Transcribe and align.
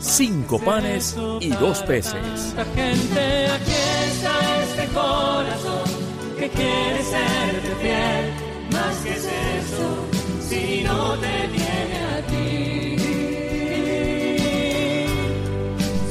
cinco 0.00 0.58
panes 0.58 1.16
y 1.40 1.50
dos 1.50 1.82
peces. 1.82 2.54
Gente, 2.74 3.46
aquí 3.46 3.72
está 4.06 4.62
este 4.62 4.86
corazón 4.94 5.88
que 6.38 6.48
quiere 6.50 7.02
serte 7.02 7.74
fiel. 7.80 8.32
Más 8.72 8.96
que 8.98 9.10
es 9.10 9.24
eso, 9.24 10.06
si 10.48 10.82
no 10.84 11.14
te 11.18 11.48
tiene 11.48 11.98
a 12.04 12.22
ti. 12.26 12.96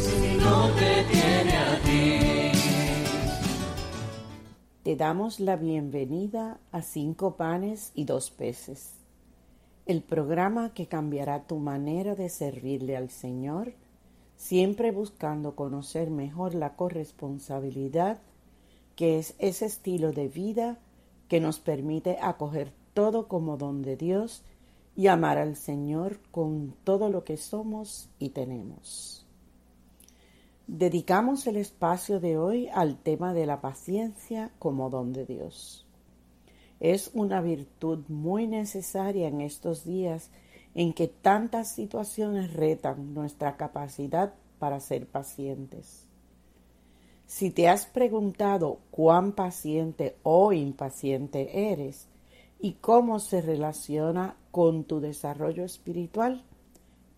Si 0.01 0.37
no 0.37 0.69
te 0.71 1.03
tiene 1.11 1.57
a 1.57 1.79
ti. 1.83 2.51
Te 4.83 4.95
damos 4.95 5.39
la 5.39 5.55
bienvenida 5.55 6.59
a 6.71 6.81
Cinco 6.81 7.35
Panes 7.35 7.91
y 7.93 8.05
Dos 8.05 8.31
Peces, 8.31 8.96
el 9.87 10.01
programa 10.01 10.73
que 10.73 10.87
cambiará 10.87 11.43
tu 11.47 11.57
manera 11.57 12.15
de 12.15 12.29
servirle 12.29 12.97
al 12.97 13.09
Señor, 13.09 13.73
siempre 14.35 14.91
buscando 14.91 15.55
conocer 15.55 16.11
mejor 16.11 16.53
la 16.53 16.75
corresponsabilidad 16.75 18.19
que 18.95 19.19
es 19.19 19.35
ese 19.37 19.65
estilo 19.65 20.11
de 20.11 20.27
vida 20.27 20.79
que 21.27 21.39
nos 21.39 21.59
permite 21.59 22.17
acoger 22.21 22.73
todo 22.93 23.27
como 23.27 23.55
don 23.55 23.81
de 23.81 23.95
Dios 23.95 24.43
y 24.95 25.07
amar 25.07 25.37
al 25.37 25.55
Señor 25.55 26.19
con 26.31 26.75
todo 26.83 27.09
lo 27.09 27.23
que 27.23 27.37
somos 27.37 28.09
y 28.17 28.29
tenemos. 28.29 29.25
Dedicamos 30.65 31.47
el 31.47 31.55
espacio 31.55 32.19
de 32.19 32.37
hoy 32.37 32.67
al 32.73 32.97
tema 32.97 33.33
de 33.33 33.45
la 33.45 33.61
paciencia 33.61 34.51
como 34.59 34.89
don 34.89 35.13
de 35.13 35.25
Dios. 35.25 35.86
Es 36.79 37.11
una 37.13 37.41
virtud 37.41 38.03
muy 38.07 38.47
necesaria 38.47 39.27
en 39.27 39.41
estos 39.41 39.83
días 39.85 40.29
en 40.75 40.93
que 40.93 41.07
tantas 41.07 41.71
situaciones 41.71 42.53
retan 42.53 43.13
nuestra 43.13 43.57
capacidad 43.57 44.33
para 44.59 44.79
ser 44.79 45.07
pacientes. 45.07 46.05
Si 47.25 47.49
te 47.49 47.67
has 47.67 47.85
preguntado 47.87 48.79
cuán 48.91 49.33
paciente 49.33 50.15
o 50.23 50.53
impaciente 50.53 51.71
eres 51.71 52.07
y 52.59 52.73
cómo 52.73 53.19
se 53.19 53.41
relaciona 53.41 54.37
con 54.51 54.85
tu 54.85 54.99
desarrollo 54.99 55.65
espiritual, 55.65 56.43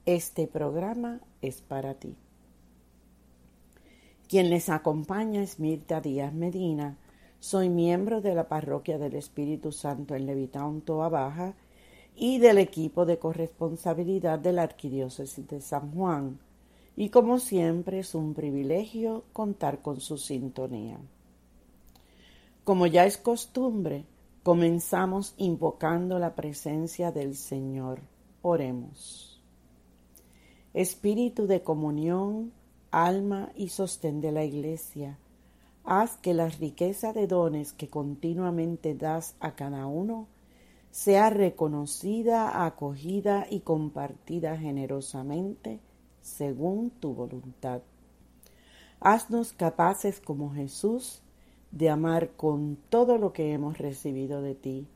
este 0.06 0.48
programa 0.48 1.20
es 1.42 1.62
para 1.62 1.94
ti. 1.94 2.16
Quien 4.28 4.50
les 4.50 4.70
acompaña 4.70 5.44
es 5.44 5.60
Mirta 5.60 6.02
Díaz 6.02 6.34
Medina. 6.34 6.98
Soy 7.42 7.70
miembro 7.70 8.20
de 8.20 8.36
la 8.36 8.50
Parroquia 8.50 8.98
del 8.98 9.16
Espíritu 9.16 9.72
Santo 9.72 10.14
en 10.14 10.26
Levitown, 10.26 10.82
Toa 10.82 11.08
Baja 11.08 11.54
y 12.14 12.38
del 12.38 12.58
equipo 12.58 13.06
de 13.06 13.18
corresponsabilidad 13.18 14.40
de 14.40 14.52
la 14.52 14.64
Arquidiócesis 14.64 15.48
de 15.48 15.62
San 15.62 15.92
Juan. 15.94 16.38
Y 16.98 17.10
como 17.10 17.40
siempre 17.40 18.00
es 18.00 18.14
un 18.14 18.34
privilegio 18.34 19.24
contar 19.32 19.82
con 19.82 20.02
su 20.02 20.18
sintonía. 20.18 21.00
Como 22.66 22.88
ya 22.88 23.06
es 23.06 23.18
costumbre, 23.18 24.04
comenzamos 24.44 25.34
invocando 25.38 26.20
la 26.20 26.36
presencia 26.36 27.14
del 27.14 27.36
Señor. 27.36 28.02
Oremos. 28.42 29.42
Espíritu 30.74 31.48
de 31.48 31.64
comunión, 31.64 32.52
alma 32.92 33.50
y 33.56 33.70
sostén 33.70 34.20
de 34.20 34.34
la 34.34 34.44
Iglesia, 34.44 35.18
haz 35.90 36.18
que 36.18 36.36
la 36.36 36.50
riqueza 36.50 37.14
de 37.14 37.26
dones 37.26 37.74
que 37.74 37.90
continuamente 37.90 38.94
das 38.94 39.36
a 39.40 39.56
cada 39.56 39.88
uno 39.88 40.28
sea 40.92 41.32
reconocida, 41.32 42.64
acogida 42.64 43.48
y 43.50 43.62
compartida 43.62 44.56
generosamente 44.56 45.80
según 46.22 46.92
tu 46.92 47.16
voluntad. 47.16 47.82
Haznos 49.00 49.52
capaces 49.52 50.20
como 50.20 50.54
Jesús 50.54 51.24
de 51.72 51.90
amar 51.90 52.34
con 52.38 52.78
todo 52.90 53.18
lo 53.18 53.34
que 53.34 53.52
hemos 53.52 53.80
recibido 53.80 54.44
de 54.44 54.54
ti, 54.54 54.88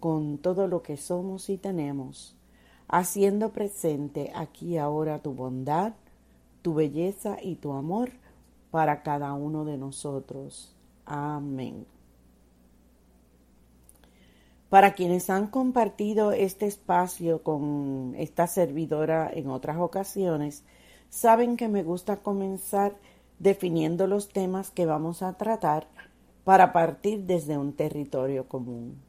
con 0.00 0.38
todo 0.38 0.66
lo 0.66 0.82
que 0.82 0.96
somos 0.96 1.50
y 1.50 1.58
tenemos, 1.58 2.34
haciendo 2.88 3.52
presente 3.52 4.32
aquí 4.34 4.78
ahora 4.78 5.18
tu 5.18 5.34
bondad, 5.34 5.92
tu 6.62 6.72
belleza 6.72 7.36
y 7.42 7.56
tu 7.56 7.74
amor 7.74 8.12
para 8.70 9.02
cada 9.02 9.32
uno 9.34 9.64
de 9.64 9.78
nosotros. 9.78 10.74
Amén. 11.04 11.86
Para 14.68 14.92
quienes 14.92 15.30
han 15.30 15.46
compartido 15.46 16.32
este 16.32 16.66
espacio 16.66 17.42
con 17.42 18.14
esta 18.18 18.46
servidora 18.46 19.30
en 19.32 19.48
otras 19.48 19.78
ocasiones, 19.78 20.62
saben 21.08 21.56
que 21.56 21.68
me 21.68 21.82
gusta 21.82 22.18
comenzar 22.18 22.96
definiendo 23.38 24.06
los 24.06 24.28
temas 24.28 24.70
que 24.70 24.84
vamos 24.84 25.22
a 25.22 25.32
tratar 25.34 25.86
para 26.44 26.72
partir 26.72 27.24
desde 27.24 27.56
un 27.56 27.72
territorio 27.72 28.46
común. 28.46 29.00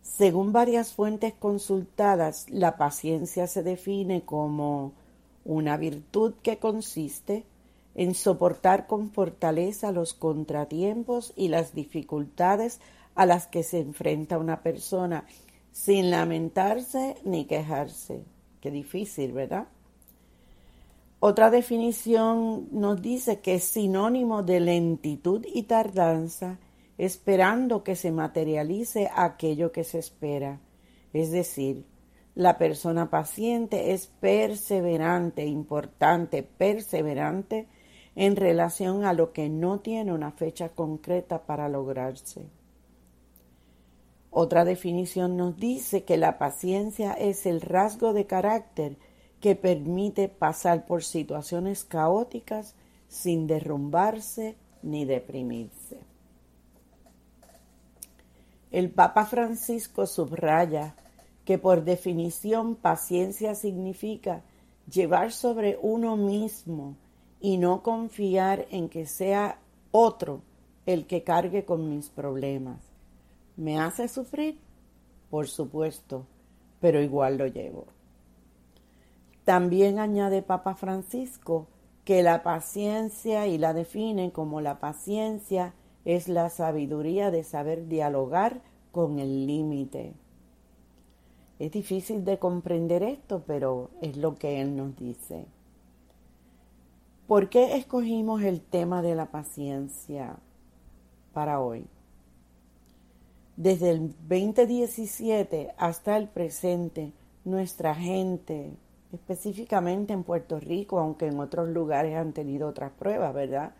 Según 0.00 0.52
varias 0.52 0.92
fuentes 0.92 1.34
consultadas, 1.34 2.48
la 2.48 2.76
paciencia 2.76 3.46
se 3.46 3.62
define 3.62 4.22
como 4.22 4.92
una 5.44 5.76
virtud 5.76 6.34
que 6.42 6.58
consiste 6.58 7.44
en 7.94 8.14
soportar 8.14 8.86
con 8.86 9.10
fortaleza 9.10 9.92
los 9.92 10.14
contratiempos 10.14 11.32
y 11.36 11.48
las 11.48 11.74
dificultades 11.74 12.80
a 13.14 13.26
las 13.26 13.46
que 13.46 13.62
se 13.62 13.80
enfrenta 13.80 14.38
una 14.38 14.62
persona 14.62 15.26
sin 15.72 16.10
lamentarse 16.10 17.16
ni 17.24 17.44
quejarse. 17.44 18.24
Qué 18.60 18.70
difícil, 18.70 19.32
¿verdad? 19.32 19.66
Otra 21.20 21.50
definición 21.50 22.68
nos 22.72 23.00
dice 23.00 23.40
que 23.40 23.54
es 23.54 23.64
sinónimo 23.64 24.42
de 24.42 24.60
lentitud 24.60 25.46
y 25.52 25.64
tardanza, 25.64 26.58
esperando 26.98 27.84
que 27.84 27.94
se 27.94 28.10
materialice 28.10 29.08
aquello 29.14 29.72
que 29.72 29.84
se 29.84 29.98
espera. 29.98 30.60
Es 31.12 31.30
decir, 31.30 31.84
la 32.34 32.58
persona 32.58 33.10
paciente 33.10 33.92
es 33.92 34.06
perseverante, 34.06 35.44
importante, 35.46 36.42
perseverante 36.42 37.68
en 38.14 38.36
relación 38.36 39.04
a 39.04 39.12
lo 39.12 39.32
que 39.32 39.48
no 39.48 39.80
tiene 39.80 40.12
una 40.12 40.32
fecha 40.32 40.70
concreta 40.70 41.42
para 41.42 41.68
lograrse. 41.68 42.46
Otra 44.30 44.64
definición 44.64 45.36
nos 45.36 45.56
dice 45.56 46.04
que 46.04 46.16
la 46.16 46.38
paciencia 46.38 47.12
es 47.12 47.46
el 47.46 47.60
rasgo 47.60 48.12
de 48.12 48.26
carácter 48.26 48.96
que 49.40 49.56
permite 49.56 50.28
pasar 50.28 50.86
por 50.86 51.02
situaciones 51.02 51.84
caóticas 51.84 52.74
sin 53.08 53.46
derrumbarse 53.46 54.56
ni 54.82 55.04
deprimirse. 55.04 55.98
El 58.70 58.90
Papa 58.90 59.26
Francisco 59.26 60.06
subraya 60.06 60.94
que 61.44 61.58
por 61.58 61.84
definición 61.84 62.74
paciencia 62.74 63.54
significa 63.54 64.42
llevar 64.90 65.32
sobre 65.32 65.78
uno 65.82 66.16
mismo 66.16 66.96
y 67.42 67.58
no 67.58 67.82
confiar 67.82 68.66
en 68.70 68.88
que 68.88 69.04
sea 69.04 69.58
otro 69.90 70.42
el 70.86 71.06
que 71.06 71.24
cargue 71.24 71.64
con 71.64 71.90
mis 71.90 72.08
problemas. 72.08 72.80
¿Me 73.56 73.80
hace 73.80 74.06
sufrir? 74.06 74.58
Por 75.28 75.48
supuesto, 75.48 76.24
pero 76.80 77.02
igual 77.02 77.36
lo 77.38 77.48
llevo. 77.48 77.86
También 79.44 79.98
añade 79.98 80.42
Papa 80.42 80.76
Francisco 80.76 81.66
que 82.04 82.22
la 82.22 82.44
paciencia 82.44 83.48
y 83.48 83.58
la 83.58 83.74
define 83.74 84.30
como 84.30 84.60
la 84.60 84.78
paciencia 84.78 85.74
es 86.04 86.28
la 86.28 86.48
sabiduría 86.48 87.32
de 87.32 87.42
saber 87.42 87.88
dialogar 87.88 88.60
con 88.92 89.18
el 89.18 89.48
límite. 89.48 90.12
Es 91.58 91.72
difícil 91.72 92.24
de 92.24 92.38
comprender 92.38 93.02
esto, 93.02 93.42
pero 93.46 93.90
es 94.00 94.16
lo 94.16 94.36
que 94.36 94.60
él 94.60 94.76
nos 94.76 94.96
dice. 94.96 95.46
¿Por 97.32 97.48
qué 97.48 97.78
escogimos 97.78 98.42
el 98.42 98.60
tema 98.60 99.00
de 99.00 99.14
la 99.14 99.30
paciencia 99.30 100.36
para 101.32 101.60
hoy? 101.60 101.86
Desde 103.56 103.88
el 103.88 104.10
2017 104.28 105.72
hasta 105.78 106.18
el 106.18 106.28
presente, 106.28 107.14
nuestra 107.46 107.94
gente, 107.94 108.76
específicamente 109.14 110.12
en 110.12 110.24
Puerto 110.24 110.60
Rico, 110.60 110.98
aunque 110.98 111.28
en 111.28 111.40
otros 111.40 111.70
lugares 111.70 112.18
han 112.18 112.34
tenido 112.34 112.68
otras 112.68 112.92
pruebas, 112.92 113.32
¿verdad? 113.32 113.72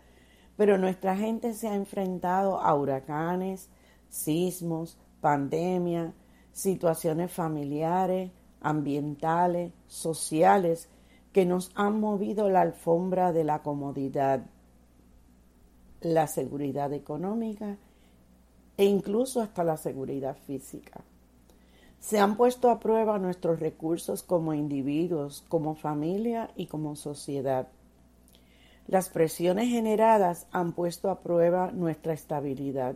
Pero 0.57 0.79
nuestra 0.79 1.15
gente 1.15 1.53
se 1.53 1.67
ha 1.67 1.75
enfrentado 1.75 2.59
a 2.59 2.73
huracanes, 2.73 3.69
sismos, 4.09 4.97
pandemia, 5.21 6.11
situaciones 6.53 7.31
familiares, 7.31 8.31
ambientales, 8.61 9.73
sociales, 9.85 10.89
que 11.33 11.45
nos 11.45 11.71
han 11.75 11.99
movido 11.99 12.49
la 12.49 12.61
alfombra 12.61 13.33
de 13.33 13.43
la 13.43 13.63
comodidad, 13.63 14.45
la 16.01 16.27
seguridad 16.27 16.93
económica 16.93 17.77
e 18.77 18.85
incluso 18.85 19.41
hasta 19.41 19.63
la 19.63 19.77
seguridad 19.77 20.37
física. 20.45 21.01
Se 21.99 22.19
han 22.19 22.37
puesto 22.37 22.69
a 22.69 22.79
prueba 22.79 23.17
nuestros 23.17 23.59
recursos 23.59 24.23
como 24.23 24.53
individuos, 24.53 25.43
como 25.47 25.73
familia 25.73 26.51
y 26.55 26.67
como 26.67 26.95
sociedad. 26.95 27.67
Las 28.87 29.09
presiones 29.09 29.69
generadas 29.69 30.45
han 30.51 30.73
puesto 30.73 31.09
a 31.09 31.21
prueba 31.21 31.71
nuestra 31.71 32.13
estabilidad. 32.13 32.95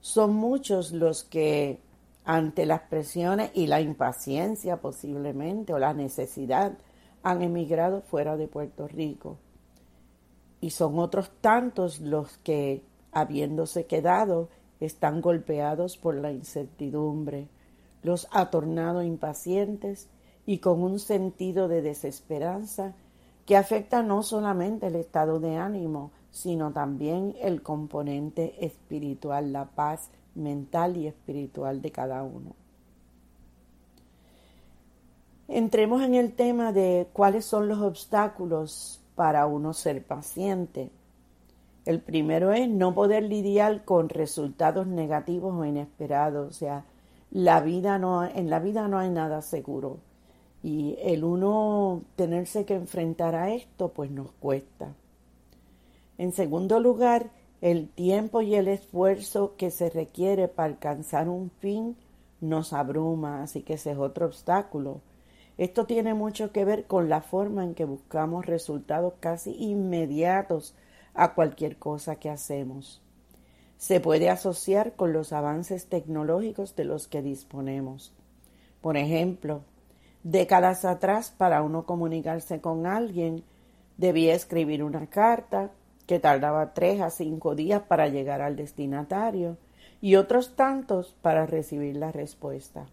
Son 0.00 0.34
muchos 0.34 0.92
los 0.92 1.24
que, 1.24 1.78
ante 2.24 2.64
las 2.64 2.80
presiones 2.82 3.50
y 3.52 3.66
la 3.66 3.82
impaciencia 3.82 4.78
posiblemente 4.78 5.74
o 5.74 5.78
la 5.78 5.92
necesidad, 5.92 6.72
han 7.22 7.42
emigrado 7.42 8.02
fuera 8.02 8.36
de 8.36 8.48
Puerto 8.48 8.88
Rico. 8.88 9.38
Y 10.60 10.70
son 10.70 10.98
otros 10.98 11.30
tantos 11.40 12.00
los 12.00 12.36
que, 12.38 12.82
habiéndose 13.12 13.86
quedado, 13.86 14.48
están 14.80 15.20
golpeados 15.20 15.96
por 15.96 16.14
la 16.14 16.32
incertidumbre, 16.32 17.48
los 18.02 18.28
ha 18.30 18.50
tornado 18.50 19.02
impacientes 19.02 20.08
y 20.46 20.58
con 20.58 20.82
un 20.82 20.98
sentido 20.98 21.68
de 21.68 21.82
desesperanza 21.82 22.94
que 23.46 23.56
afecta 23.56 24.02
no 24.02 24.22
solamente 24.22 24.86
el 24.86 24.96
estado 24.96 25.40
de 25.40 25.56
ánimo, 25.56 26.12
sino 26.30 26.72
también 26.72 27.34
el 27.40 27.62
componente 27.62 28.64
espiritual, 28.64 29.52
la 29.52 29.66
paz 29.66 30.10
mental 30.34 30.96
y 30.96 31.06
espiritual 31.08 31.82
de 31.82 31.90
cada 31.90 32.22
uno. 32.22 32.54
Entremos 35.52 36.00
en 36.02 36.14
el 36.14 36.32
tema 36.32 36.72
de 36.72 37.08
cuáles 37.12 37.44
son 37.44 37.66
los 37.66 37.80
obstáculos 37.80 39.00
para 39.16 39.46
uno 39.46 39.72
ser 39.72 40.00
paciente. 40.04 40.90
El 41.84 42.00
primero 42.00 42.52
es 42.52 42.68
no 42.68 42.94
poder 42.94 43.24
lidiar 43.24 43.84
con 43.84 44.08
resultados 44.10 44.86
negativos 44.86 45.52
o 45.52 45.64
inesperados, 45.64 46.48
o 46.48 46.52
sea, 46.52 46.84
la 47.32 47.60
vida 47.62 47.98
no, 47.98 48.24
en 48.24 48.48
la 48.48 48.60
vida 48.60 48.86
no 48.86 49.00
hay 49.00 49.10
nada 49.10 49.42
seguro. 49.42 49.98
Y 50.62 50.96
el 51.00 51.24
uno 51.24 52.02
tenerse 52.14 52.64
que 52.64 52.74
enfrentar 52.74 53.34
a 53.34 53.52
esto, 53.52 53.88
pues 53.88 54.12
nos 54.12 54.30
cuesta. 54.30 54.94
En 56.16 56.30
segundo 56.30 56.78
lugar, 56.78 57.28
el 57.60 57.88
tiempo 57.88 58.40
y 58.40 58.54
el 58.54 58.68
esfuerzo 58.68 59.54
que 59.56 59.72
se 59.72 59.90
requiere 59.90 60.46
para 60.46 60.68
alcanzar 60.68 61.28
un 61.28 61.50
fin 61.58 61.96
nos 62.40 62.72
abruma, 62.72 63.42
así 63.42 63.62
que 63.62 63.74
ese 63.74 63.90
es 63.90 63.98
otro 63.98 64.26
obstáculo. 64.26 65.00
Esto 65.60 65.86
tiene 65.86 66.14
mucho 66.14 66.50
que 66.50 66.64
ver 66.64 66.86
con 66.86 67.08
la 67.08 67.20
forma 67.20 67.62
en 67.62 67.74
que 67.74 67.84
buscamos 67.84 68.46
resultados 68.46 69.14
casi 69.20 69.52
inmediatos 69.52 70.74
a 71.14 71.34
cualquier 71.34 71.76
cosa 71.76 72.16
que 72.16 72.30
hacemos 72.30 73.00
se 73.80 73.98
puede 73.98 74.28
asociar 74.28 74.92
con 74.92 75.14
los 75.14 75.32
avances 75.32 75.86
tecnológicos 75.86 76.76
de 76.76 76.84
los 76.84 77.08
que 77.08 77.22
disponemos. 77.22 78.12
Por 78.82 78.98
ejemplo, 78.98 79.62
décadas 80.22 80.84
atrás, 80.84 81.30
para 81.34 81.62
uno 81.62 81.86
comunicarse 81.86 82.60
con 82.60 82.86
alguien, 82.86 83.42
debía 83.96 84.34
escribir 84.34 84.84
una 84.84 85.06
carta 85.06 85.70
que 86.06 86.18
tardaba 86.18 86.74
tres 86.74 87.00
a 87.00 87.08
cinco 87.08 87.54
días 87.54 87.80
para 87.80 88.08
llegar 88.08 88.42
al 88.42 88.54
destinatario 88.54 89.56
y 90.02 90.16
otros 90.16 90.56
tantos 90.56 91.16
para 91.22 91.46
recibir 91.46 91.96
la 91.96 92.12
respuesta. 92.12 92.84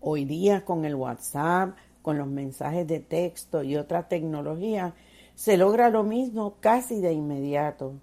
Hoy 0.00 0.24
día 0.24 0.64
con 0.64 0.84
el 0.84 0.94
WhatsApp, 0.94 1.76
con 2.02 2.18
los 2.18 2.28
mensajes 2.28 2.86
de 2.86 3.00
texto 3.00 3.62
y 3.62 3.76
otra 3.76 4.08
tecnología, 4.08 4.94
se 5.34 5.56
logra 5.56 5.90
lo 5.90 6.04
mismo 6.04 6.54
casi 6.60 7.00
de 7.00 7.12
inmediato 7.12 7.94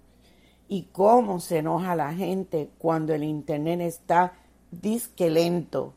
y 0.68 0.82
cómo 0.92 1.40
se 1.40 1.58
enoja 1.58 1.96
la 1.96 2.12
gente 2.12 2.70
cuando 2.78 3.14
el 3.14 3.24
internet 3.24 3.80
está 3.80 4.34
disque 4.70 5.30
lento, 5.30 5.94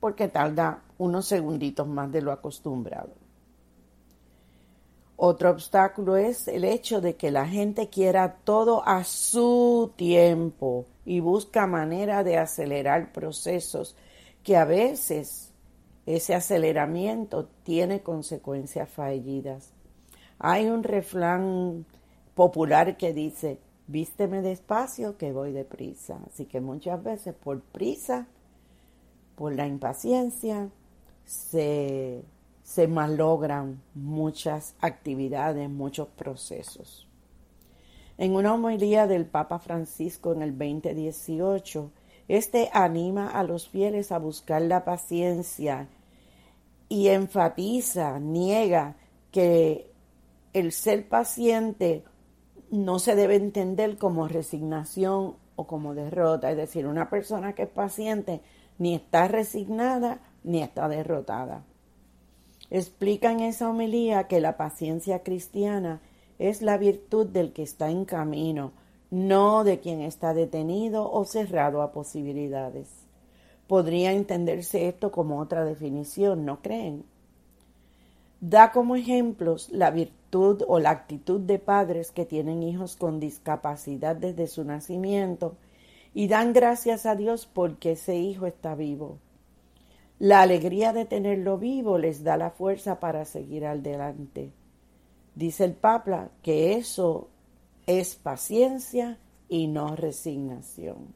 porque 0.00 0.28
tarda 0.28 0.82
unos 0.98 1.26
segunditos 1.26 1.86
más 1.88 2.12
de 2.12 2.22
lo 2.22 2.30
acostumbrado. 2.30 3.10
Otro 5.16 5.50
obstáculo 5.50 6.16
es 6.16 6.48
el 6.48 6.64
hecho 6.64 7.00
de 7.00 7.16
que 7.16 7.30
la 7.30 7.46
gente 7.46 7.88
quiera 7.88 8.38
todo 8.44 8.86
a 8.86 9.04
su 9.04 9.92
tiempo 9.96 10.86
y 11.04 11.20
busca 11.20 11.66
manera 11.66 12.24
de 12.24 12.38
acelerar 12.38 13.12
procesos 13.12 13.96
que 14.42 14.56
a 14.56 14.64
veces 14.64 15.52
ese 16.06 16.34
aceleramiento 16.34 17.48
tiene 17.62 18.02
consecuencias 18.02 18.88
fallidas. 18.90 19.72
Hay 20.38 20.66
un 20.66 20.82
refrán 20.82 21.86
popular 22.34 22.96
que 22.96 23.12
dice, 23.12 23.60
vísteme 23.86 24.42
despacio 24.42 25.16
que 25.16 25.32
voy 25.32 25.52
deprisa. 25.52 26.20
Así 26.26 26.46
que 26.46 26.60
muchas 26.60 27.02
veces 27.02 27.34
por 27.34 27.60
prisa, 27.60 28.26
por 29.36 29.54
la 29.54 29.66
impaciencia, 29.66 30.70
se, 31.24 32.24
se 32.62 32.88
malogran 32.88 33.80
muchas 33.94 34.74
actividades, 34.80 35.70
muchos 35.70 36.08
procesos. 36.08 37.08
En 38.18 38.34
una 38.34 38.54
homilía 38.54 39.06
del 39.06 39.26
Papa 39.26 39.58
Francisco 39.58 40.32
en 40.32 40.42
el 40.42 40.58
2018, 40.58 41.90
este 42.36 42.70
anima 42.72 43.28
a 43.28 43.42
los 43.42 43.68
fieles 43.68 44.10
a 44.10 44.18
buscar 44.18 44.62
la 44.62 44.86
paciencia 44.86 45.88
y 46.88 47.08
enfatiza, 47.08 48.18
niega 48.20 48.96
que 49.30 49.90
el 50.54 50.72
ser 50.72 51.10
paciente 51.10 52.04
no 52.70 52.98
se 52.98 53.16
debe 53.16 53.36
entender 53.36 53.98
como 53.98 54.28
resignación 54.28 55.36
o 55.56 55.66
como 55.66 55.94
derrota. 55.94 56.50
Es 56.50 56.56
decir, 56.56 56.86
una 56.86 57.10
persona 57.10 57.52
que 57.52 57.64
es 57.64 57.68
paciente 57.68 58.40
ni 58.78 58.94
está 58.94 59.28
resignada 59.28 60.20
ni 60.42 60.62
está 60.62 60.88
derrotada. 60.88 61.64
Explica 62.70 63.30
en 63.30 63.40
esa 63.40 63.68
homilía 63.68 64.26
que 64.26 64.40
la 64.40 64.56
paciencia 64.56 65.22
cristiana 65.22 66.00
es 66.38 66.62
la 66.62 66.78
virtud 66.78 67.26
del 67.26 67.52
que 67.52 67.62
está 67.62 67.90
en 67.90 68.06
camino, 68.06 68.72
no 69.12 69.62
de 69.62 69.78
quien 69.78 70.00
está 70.00 70.32
detenido 70.32 71.12
o 71.12 71.26
cerrado 71.26 71.82
a 71.82 71.92
posibilidades. 71.92 72.88
Podría 73.66 74.12
entenderse 74.12 74.88
esto 74.88 75.12
como 75.12 75.38
otra 75.38 75.66
definición, 75.66 76.46
¿no 76.46 76.62
creen? 76.62 77.04
Da 78.40 78.72
como 78.72 78.96
ejemplos 78.96 79.68
la 79.68 79.90
virtud 79.90 80.62
o 80.66 80.78
la 80.78 80.88
actitud 80.88 81.40
de 81.40 81.58
padres 81.58 82.10
que 82.10 82.24
tienen 82.24 82.62
hijos 82.62 82.96
con 82.96 83.20
discapacidad 83.20 84.16
desde 84.16 84.46
su 84.46 84.64
nacimiento 84.64 85.56
y 86.14 86.28
dan 86.28 86.54
gracias 86.54 87.04
a 87.04 87.14
Dios 87.14 87.46
porque 87.52 87.92
ese 87.92 88.16
hijo 88.16 88.46
está 88.46 88.74
vivo. 88.74 89.18
La 90.18 90.40
alegría 90.40 90.94
de 90.94 91.04
tenerlo 91.04 91.58
vivo 91.58 91.98
les 91.98 92.24
da 92.24 92.38
la 92.38 92.50
fuerza 92.50 92.98
para 92.98 93.26
seguir 93.26 93.66
adelante. 93.66 94.52
Dice 95.34 95.66
el 95.66 95.74
Papa 95.74 96.30
que 96.42 96.72
eso 96.78 97.28
es 97.86 98.14
paciencia 98.16 99.18
y 99.48 99.66
no 99.66 99.96
resignación. 99.96 101.14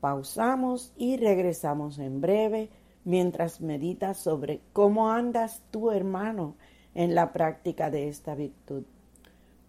Pausamos 0.00 0.92
y 0.96 1.16
regresamos 1.16 1.98
en 1.98 2.20
breve 2.20 2.70
mientras 3.04 3.60
meditas 3.60 4.18
sobre 4.18 4.60
cómo 4.72 5.10
andas 5.10 5.62
tú, 5.70 5.90
hermano, 5.90 6.54
en 6.94 7.14
la 7.14 7.32
práctica 7.32 7.90
de 7.90 8.08
esta 8.08 8.34
virtud. 8.34 8.84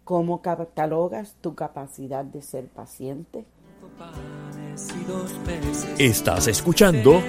¿Cómo 0.04 0.42
catalogas 0.42 1.36
tu 1.42 1.54
capacidad 1.56 2.26
de 2.26 2.42
ser 2.42 2.68
paciente? 2.68 3.46
Estás 5.98 6.48
escuchando 6.48 7.22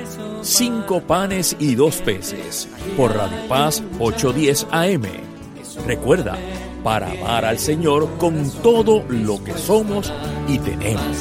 Cinco 0.43 1.01
panes 1.01 1.57
y 1.61 1.75
dos 1.77 2.01
peces 2.03 2.69
por 2.97 3.15
Radio 3.15 3.49
Paz 3.49 3.83
810 4.01 4.67
AM. 4.73 5.05
Recuerda, 5.87 6.37
para 6.83 7.11
amar 7.11 7.45
al 7.45 7.59
Señor 7.59 8.17
con 8.19 8.49
todo 8.63 9.05
lo 9.09 9.43
que 9.43 9.55
somos 9.55 10.13
y 10.49 10.59
tenemos. 10.59 11.17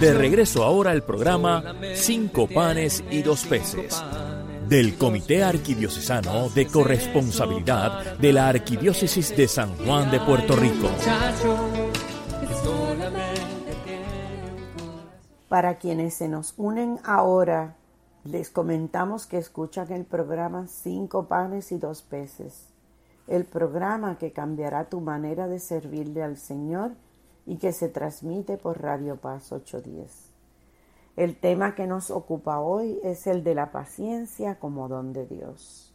De 0.00 0.14
regreso 0.14 0.64
ahora 0.64 0.90
al 0.90 1.02
programa 1.02 1.74
Cinco 1.94 2.46
panes 2.46 3.02
y 3.10 3.22
dos 3.22 3.44
peces 3.44 4.02
del 4.68 4.96
Comité 4.96 5.42
Arquidiocesano 5.42 6.48
de 6.50 6.66
Corresponsabilidad 6.66 8.16
de 8.18 8.32
la 8.32 8.48
Arquidiócesis 8.48 9.36
de 9.36 9.48
San 9.48 9.76
Juan 9.76 10.10
de 10.10 10.20
Puerto 10.20 10.56
Rico. 10.56 10.90
Para 15.54 15.76
quienes 15.76 16.14
se 16.14 16.28
nos 16.28 16.54
unen 16.56 16.98
ahora, 17.04 17.76
les 18.24 18.50
comentamos 18.50 19.28
que 19.28 19.38
escuchan 19.38 19.92
el 19.92 20.04
programa 20.04 20.66
Cinco 20.66 21.28
panes 21.28 21.70
y 21.70 21.78
dos 21.78 22.02
peces, 22.02 22.70
el 23.28 23.44
programa 23.44 24.18
que 24.18 24.32
cambiará 24.32 24.88
tu 24.88 25.00
manera 25.00 25.46
de 25.46 25.60
servirle 25.60 26.24
al 26.24 26.38
Señor 26.38 26.96
y 27.46 27.58
que 27.58 27.70
se 27.70 27.88
transmite 27.88 28.56
por 28.56 28.82
Radio 28.82 29.14
Paz 29.14 29.52
810. 29.52 30.32
El 31.14 31.36
tema 31.36 31.76
que 31.76 31.86
nos 31.86 32.10
ocupa 32.10 32.58
hoy 32.58 32.98
es 33.04 33.28
el 33.28 33.44
de 33.44 33.54
la 33.54 33.70
paciencia 33.70 34.58
como 34.58 34.88
don 34.88 35.12
de 35.12 35.24
Dios. 35.24 35.94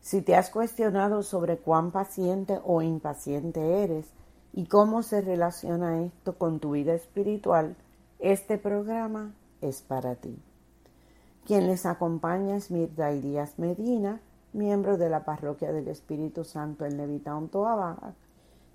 Si 0.00 0.20
te 0.20 0.34
has 0.34 0.50
cuestionado 0.50 1.22
sobre 1.22 1.58
cuán 1.58 1.92
paciente 1.92 2.58
o 2.64 2.82
impaciente 2.82 3.84
eres 3.84 4.08
y 4.52 4.66
cómo 4.66 5.04
se 5.04 5.20
relaciona 5.20 6.02
esto 6.02 6.36
con 6.36 6.58
tu 6.58 6.72
vida 6.72 6.92
espiritual, 6.92 7.76
este 8.18 8.58
programa 8.58 9.34
es 9.60 9.82
para 9.82 10.14
ti. 10.16 10.36
Quien 11.46 11.66
les 11.66 11.84
acompaña 11.86 12.56
es 12.56 12.70
Mirta 12.70 13.10
Díaz 13.10 13.58
Medina, 13.58 14.20
miembro 14.52 14.96
de 14.96 15.10
la 15.10 15.24
Parroquia 15.24 15.72
del 15.72 15.88
Espíritu 15.88 16.44
Santo 16.44 16.86
en 16.86 16.96
Levitown, 16.96 17.48
Toa 17.48 17.74
Baja, 17.74 18.14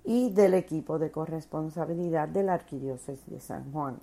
y 0.04 0.30
del 0.30 0.54
equipo 0.54 0.98
de 0.98 1.10
corresponsabilidad 1.10 2.28
de 2.28 2.42
la 2.42 2.54
Arquidiócesis 2.54 3.28
de 3.28 3.40
San 3.40 3.72
Juan. 3.72 3.98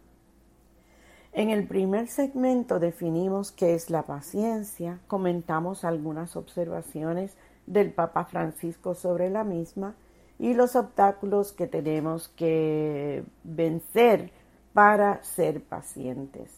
En 1.34 1.50
el 1.50 1.68
primer 1.68 2.08
segmento 2.08 2.80
definimos 2.80 3.52
qué 3.52 3.74
es 3.74 3.90
la 3.90 4.04
paciencia, 4.04 5.00
comentamos 5.08 5.84
algunas 5.84 6.36
observaciones 6.36 7.36
del 7.68 7.94
Papa 7.94 8.26
Francisco 8.26 8.96
sobre 8.96 9.30
la 9.30 9.44
misma 9.44 9.96
y 10.40 10.54
los 10.54 10.76
obstáculos 10.76 11.52
que 11.52 11.68
tenemos 11.68 12.30
que 12.30 13.24
vencer 13.44 14.32
para 14.78 15.24
ser 15.24 15.64
pacientes. 15.64 16.52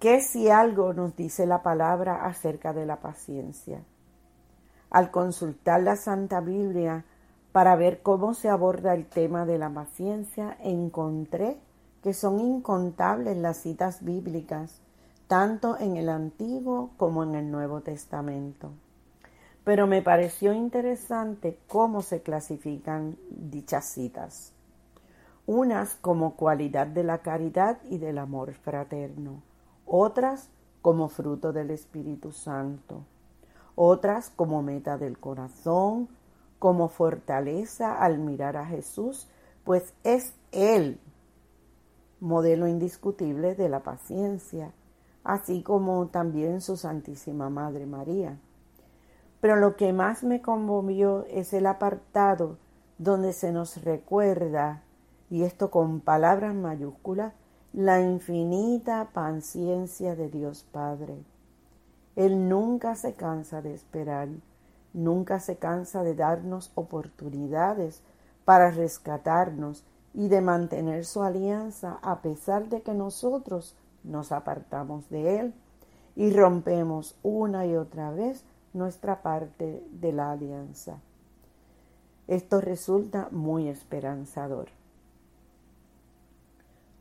¿Qué 0.00 0.22
si 0.22 0.48
algo 0.48 0.94
nos 0.94 1.14
dice 1.16 1.44
la 1.44 1.62
palabra 1.62 2.24
acerca 2.24 2.72
de 2.72 2.86
la 2.86 2.96
paciencia? 3.00 3.82
Al 4.88 5.10
consultar 5.10 5.82
la 5.82 5.96
Santa 5.96 6.40
Biblia 6.40 7.04
para 7.52 7.76
ver 7.76 8.00
cómo 8.00 8.32
se 8.32 8.48
aborda 8.48 8.94
el 8.94 9.04
tema 9.04 9.44
de 9.44 9.58
la 9.58 9.68
paciencia, 9.68 10.56
encontré 10.60 11.58
que 12.02 12.14
son 12.14 12.40
incontables 12.40 13.36
las 13.36 13.58
citas 13.58 14.02
bíblicas, 14.02 14.80
tanto 15.26 15.78
en 15.78 15.98
el 15.98 16.08
Antiguo 16.08 16.92
como 16.96 17.22
en 17.22 17.34
el 17.34 17.50
Nuevo 17.50 17.82
Testamento. 17.82 18.70
Pero 19.62 19.86
me 19.86 20.00
pareció 20.00 20.54
interesante 20.54 21.58
cómo 21.68 22.00
se 22.00 22.22
clasifican 22.22 23.18
dichas 23.28 23.92
citas 23.92 24.54
unas 25.52 25.96
como 25.96 26.34
cualidad 26.34 26.86
de 26.86 27.04
la 27.04 27.18
caridad 27.18 27.78
y 27.84 27.98
del 27.98 28.16
amor 28.16 28.54
fraterno, 28.54 29.42
otras 29.84 30.48
como 30.80 31.08
fruto 31.08 31.52
del 31.52 31.70
Espíritu 31.70 32.32
Santo, 32.32 33.04
otras 33.74 34.30
como 34.30 34.62
meta 34.62 34.96
del 34.96 35.18
corazón, 35.18 36.08
como 36.58 36.88
fortaleza 36.88 38.02
al 38.02 38.18
mirar 38.18 38.56
a 38.56 38.64
Jesús, 38.64 39.28
pues 39.64 39.92
es 40.04 40.32
Él 40.52 40.98
modelo 42.20 42.66
indiscutible 42.66 43.54
de 43.54 43.68
la 43.68 43.80
paciencia, 43.80 44.72
así 45.22 45.62
como 45.62 46.06
también 46.06 46.62
su 46.62 46.78
Santísima 46.78 47.50
Madre 47.50 47.84
María. 47.84 48.38
Pero 49.42 49.56
lo 49.56 49.76
que 49.76 49.92
más 49.92 50.22
me 50.22 50.40
conmovió 50.40 51.26
es 51.26 51.52
el 51.52 51.66
apartado 51.66 52.56
donde 52.96 53.32
se 53.32 53.52
nos 53.52 53.82
recuerda 53.84 54.82
y 55.32 55.44
esto 55.44 55.70
con 55.70 56.00
palabras 56.00 56.54
mayúsculas, 56.54 57.32
la 57.72 58.02
infinita 58.02 59.08
paciencia 59.14 60.14
de 60.14 60.28
Dios 60.28 60.66
Padre. 60.70 61.16
Él 62.16 62.50
nunca 62.50 62.96
se 62.96 63.14
cansa 63.14 63.62
de 63.62 63.72
esperar, 63.72 64.28
nunca 64.92 65.40
se 65.40 65.56
cansa 65.56 66.02
de 66.02 66.14
darnos 66.14 66.70
oportunidades 66.74 68.02
para 68.44 68.72
rescatarnos 68.72 69.86
y 70.12 70.28
de 70.28 70.42
mantener 70.42 71.06
su 71.06 71.22
alianza 71.22 71.98
a 72.02 72.20
pesar 72.20 72.68
de 72.68 72.82
que 72.82 72.92
nosotros 72.92 73.74
nos 74.04 74.32
apartamos 74.32 75.08
de 75.08 75.40
Él 75.40 75.54
y 76.14 76.30
rompemos 76.30 77.16
una 77.22 77.64
y 77.64 77.74
otra 77.74 78.10
vez 78.10 78.44
nuestra 78.74 79.22
parte 79.22 79.82
de 79.92 80.12
la 80.12 80.32
alianza. 80.32 80.98
Esto 82.28 82.60
resulta 82.60 83.28
muy 83.30 83.70
esperanzador. 83.70 84.81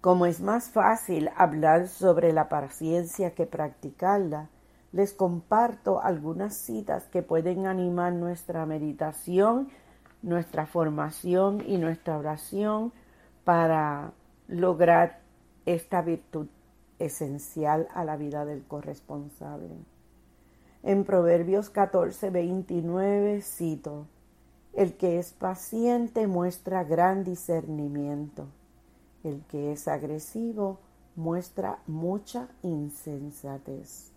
Como 0.01 0.25
es 0.25 0.41
más 0.41 0.72
fácil 0.72 1.29
hablar 1.36 1.88
sobre 1.88 2.34
la 2.34 2.50
paciencia 2.50 3.36
que 3.36 3.46
practicarla, 3.46 4.50
les 4.91 5.13
comparto 5.13 6.01
algunas 6.01 6.55
citas 6.55 7.03
que 7.05 7.22
pueden 7.22 7.67
animar 7.67 8.12
nuestra 8.12 8.65
meditación, 8.65 9.70
nuestra 10.24 10.65
formación 10.65 11.63
y 11.67 11.77
nuestra 11.77 12.17
oración 12.17 12.91
para 13.43 14.12
lograr 14.48 15.20
esta 15.67 16.01
virtud 16.01 16.48
esencial 16.98 17.88
a 17.93 18.03
la 18.03 18.17
vida 18.17 18.43
del 18.43 18.63
corresponsable. 18.63 19.70
En 20.81 21.03
Proverbios 21.03 21.70
14, 21.70 22.31
29 22.31 23.41
cito, 23.43 24.08
El 24.74 24.98
que 24.98 25.20
es 25.20 25.31
paciente 25.31 26.25
muestra 26.25 26.84
gran 26.84 27.24
discernimiento 27.24 28.48
el 29.24 29.44
que 29.46 29.72
es 29.72 29.88
agresivo 29.88 30.80
muestra 31.16 31.80
mucha 31.88 32.48
insensatez. 32.63 34.12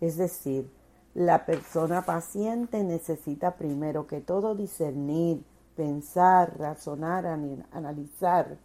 Es 0.00 0.16
decir, 0.16 0.70
la 1.14 1.46
persona 1.46 2.02
paciente 2.02 2.82
necesita 2.82 3.56
primero 3.56 4.06
que 4.06 4.20
todo 4.20 4.54
discernir, 4.54 5.44
pensar, 5.76 6.58
razonar, 6.58 7.26
analizar 7.26 8.58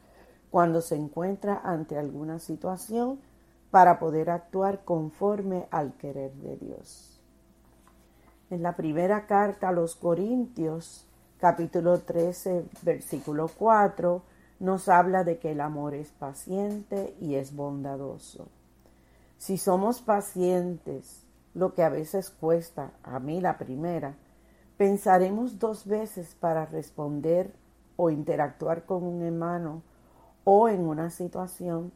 cuando 0.49 0.81
se 0.81 0.95
encuentra 0.95 1.61
ante 1.63 1.97
alguna 1.97 2.39
situación 2.39 3.19
para 3.71 3.99
poder 3.99 4.31
actuar 4.31 4.83
conforme 4.83 5.67
al 5.69 5.93
querer 5.93 6.33
de 6.33 6.57
Dios. 6.57 7.21
En 8.49 8.63
la 8.63 8.75
primera 8.75 9.27
carta 9.27 9.69
a 9.69 9.71
los 9.71 9.95
Corintios, 9.95 11.05
capítulo 11.39 11.99
13, 11.99 12.65
versículo 12.81 13.47
4, 13.47 14.23
nos 14.59 14.89
habla 14.89 15.23
de 15.23 15.39
que 15.39 15.51
el 15.51 15.61
amor 15.61 15.93
es 15.93 16.11
paciente 16.11 17.15
y 17.19 17.35
es 17.35 17.55
bondadoso. 17.55 18.47
Si 19.37 19.57
somos 19.57 20.01
pacientes, 20.01 21.25
lo 21.53 21.73
que 21.73 21.83
a 21.83 21.89
veces 21.89 22.29
cuesta, 22.29 22.91
a 23.03 23.19
mí 23.19 23.39
la 23.39 23.57
primera, 23.57 24.15
pensaremos 24.77 25.59
dos 25.59 25.85
veces 25.85 26.35
para 26.39 26.65
responder 26.65 27.53
o 27.95 28.09
interactuar 28.09 28.85
con 28.85 29.03
un 29.03 29.21
hermano 29.23 29.81
o 30.43 30.69
en 30.69 30.81
una 30.81 31.09
situación, 31.09 31.91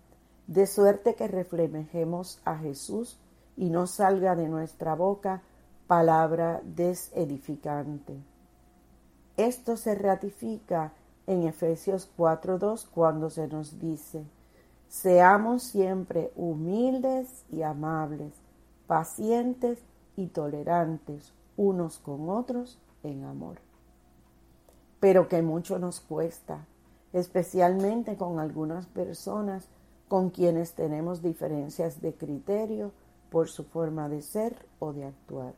de 0.48 0.68
suerte 0.68 1.16
que 1.16 1.28
reflejemos 1.28 2.42
a 2.44 2.58
Jesús 2.58 3.18
y 3.56 3.70
no 3.70 3.88
salga 3.88 4.36
de 4.36 4.50
nuestra 4.50 4.96
boca 4.96 5.42
palabra 5.88 6.62
desedificante. 6.64 8.18
Esto 9.38 9.78
se 9.78 9.96
ratifica 9.96 10.94
en 11.28 11.44
Efesios 11.44 12.10
4.2 12.18 12.88
cuando 12.94 13.30
se 13.30 13.48
nos 13.48 13.80
dice, 13.80 14.24
seamos 14.88 15.64
siempre 15.64 16.32
humildes 16.36 17.46
y 17.52 17.62
amables, 17.62 18.34
pacientes 18.88 19.80
y 20.16 20.28
tolerantes 20.28 21.34
unos 21.58 22.00
con 22.00 22.30
otros 22.30 22.80
en 23.04 23.24
amor. 23.24 23.58
Pero 25.00 25.28
que 25.28 25.42
mucho 25.42 25.80
nos 25.80 26.00
cuesta, 26.00 26.66
especialmente 27.12 28.16
con 28.16 28.40
algunas 28.40 28.86
personas 28.88 29.68
con 30.08 30.30
quienes 30.30 30.74
tenemos 30.74 31.22
diferencias 31.22 32.02
de 32.02 32.14
criterio 32.14 32.92
por 33.30 33.50
su 33.50 33.64
forma 33.64 34.10
de 34.10 34.22
ser 34.22 34.56
o 34.80 34.94
de 34.94 35.06
actuar. 35.06 35.54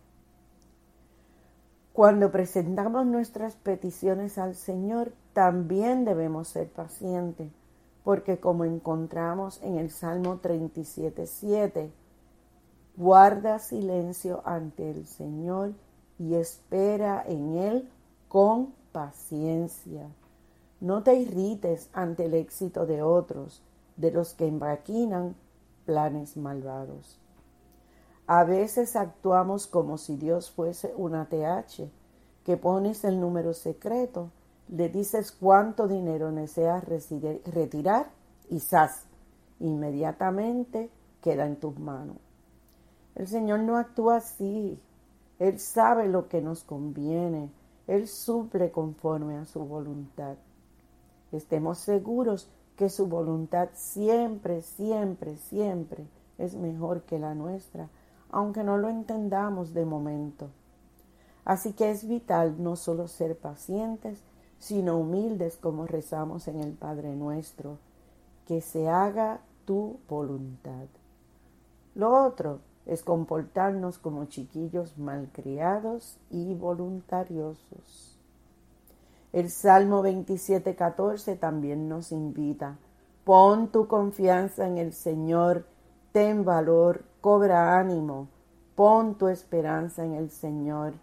Cuando 1.96 2.30
presentamos 2.30 3.06
nuestras 3.06 3.56
peticiones 3.56 4.38
al 4.38 4.56
Señor, 4.56 5.14
también 5.32 6.04
debemos 6.04 6.50
ser 6.50 6.68
pacientes, 6.68 7.54
porque 8.04 8.38
como 8.38 8.66
encontramos 8.66 9.62
en 9.64 9.78
el 9.78 9.90
Salmo 9.92 10.42
37.7, 10.42 11.90
guarda 12.98 13.60
silencio 13.60 14.42
ante 14.44 14.92
el 14.92 15.08
Señor 15.08 15.72
y 16.20 16.34
espera 16.36 17.24
en 17.25 17.56
Él 17.56 17.90
con 18.28 18.74
paciencia. 18.92 20.10
No 20.82 21.02
te 21.02 21.16
irrites 21.16 21.90
ante 21.94 22.25
el 22.25 22.34
éxito 22.34 22.86
de 22.86 23.04
otros, 23.04 23.64
de 23.96 24.12
los 24.12 24.34
que 24.34 24.48
embaquinan 24.48 25.34
planes 25.86 26.36
malvados. 26.36 27.22
A 28.27 28.44
veces 28.44 28.96
actuamos 28.96 29.67
como 29.67 29.98
si 29.98 30.15
Dios 30.15 30.51
fuese 30.51 30.94
una 30.98 31.25
TH, 31.25 31.89
que 32.44 32.58
pones 32.58 33.03
el 33.03 33.20
número 33.20 33.53
secreto 33.53 34.29
le 34.67 34.89
dices 34.89 35.32
cuánto 35.32 35.88
dinero 35.88 36.32
deseas 36.32 36.84
retirar 36.84 38.10
y 38.50 38.60
¡zas! 38.60 39.05
inmediatamente 39.60 40.89
queda 41.22 41.46
en 41.46 41.58
tus 41.58 41.77
manos. 41.79 42.17
El 43.15 43.27
Señor 43.27 43.60
no 43.60 43.77
actúa 43.77 44.17
así. 44.17 44.79
Él 45.39 45.60
sabe 45.60 46.08
lo 46.08 46.27
que 46.27 46.41
nos 46.41 46.63
conviene. 46.63 47.50
Él 47.88 48.08
suple 48.08 48.72
conforme 48.72 49.38
a 49.38 49.46
su 49.46 49.60
voluntad. 49.60 50.36
Estemos 51.32 51.77
seguros 51.77 52.50
que 52.75 52.89
su 52.89 53.08
voluntad 53.08 53.70
siempre, 53.74 54.62
siempre, 54.62 55.38
siempre 55.38 56.05
es 56.38 56.55
mejor 56.55 57.03
que 57.03 57.20
la 57.20 57.34
nuestra, 57.34 57.88
aunque 58.32 58.63
no 58.63 58.77
lo 58.77 58.89
entendamos 58.89 59.74
de 59.74 59.86
momento. 59.86 60.50
Así 61.46 61.74
que 61.74 61.91
es 61.91 62.08
vital 62.08 62.55
no 62.62 62.75
solo 62.75 63.08
ser 63.08 63.38
pacientes, 63.38 64.24
sino 64.60 64.98
humildes 64.98 65.58
como 65.58 65.86
rezamos 65.86 66.48
en 66.48 66.60
el 66.60 66.74
Padre 66.74 67.15
nuestro, 67.15 67.77
que 68.48 68.62
se 68.62 68.89
haga 68.89 69.41
tu 69.65 70.00
voluntad. 70.10 70.88
Lo 71.94 72.25
otro 72.25 72.60
es 72.86 73.03
comportarnos 73.03 73.98
como 73.98 74.25
chiquillos 74.25 74.98
malcriados 74.98 76.17
y 76.29 76.53
voluntariosos. 76.53 78.17
El 79.34 79.50
Salmo 79.50 80.01
27:14 80.01 81.36
también 81.38 81.89
nos 81.89 82.12
invita, 82.12 82.77
pon 83.24 83.67
tu 83.70 83.88
confianza 83.88 84.67
en 84.67 84.77
el 84.77 84.94
Señor, 84.94 85.65
ten 86.12 86.46
valor, 86.46 87.03
cobra 87.25 87.79
ánimo, 87.79 88.27
pon 88.75 89.15
tu 89.15 89.29
esperanza 89.29 90.05
en 90.05 90.13
el 90.13 90.29
Señor 90.29 90.94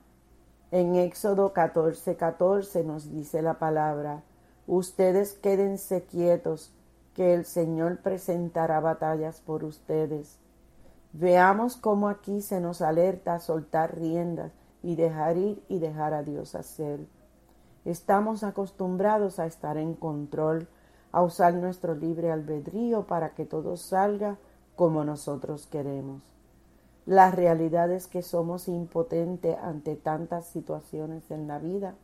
en 0.71 0.95
Éxodo 0.95 1.53
14, 1.53 2.15
14 2.15 2.85
nos 2.85 3.11
dice 3.11 3.43
la 3.43 3.59
palabra, 3.59 4.23
ustedes 4.69 5.33
quédense 5.33 6.05
quietos, 6.05 6.73
que 7.15 7.35
el 7.35 7.45
Señor 7.45 7.99
presentará 8.03 8.79
batallas 8.79 9.41
por 9.41 9.65
ustedes. 9.65 10.39
Veamos 11.13 11.75
cómo 11.75 12.09
aquí 12.09 12.41
se 12.41 12.61
nos 12.61 12.83
alerta 12.83 13.35
a 13.35 13.41
soltar 13.41 13.99
riendas 13.99 14.53
y 14.81 14.95
dejar 14.95 15.37
ir 15.37 15.61
y 15.69 15.81
dejar 15.81 16.15
a 16.15 16.23
Dios 16.23 16.55
hacer. 16.55 17.01
Estamos 17.85 18.45
acostumbrados 18.45 19.41
a 19.41 19.47
estar 19.47 19.77
en 19.77 19.95
control, 19.95 20.69
a 21.11 21.21
usar 21.21 21.53
nuestro 21.55 21.97
libre 21.97 22.31
albedrío 22.31 23.09
para 23.09 23.35
que 23.35 23.45
todo 23.45 23.77
salga 23.77 24.39
como 24.77 25.05
nosotros 25.05 25.67
queremos. 25.67 26.23
La 27.05 27.31
realidad 27.31 27.91
es 27.91 28.07
que 28.07 28.23
somos 28.23 28.69
impotentes 28.69 29.59
ante 29.59 29.97
tantas 29.97 30.47
situaciones 30.47 31.31
en 31.31 31.49
la 31.49 31.59
vida, 31.59 31.95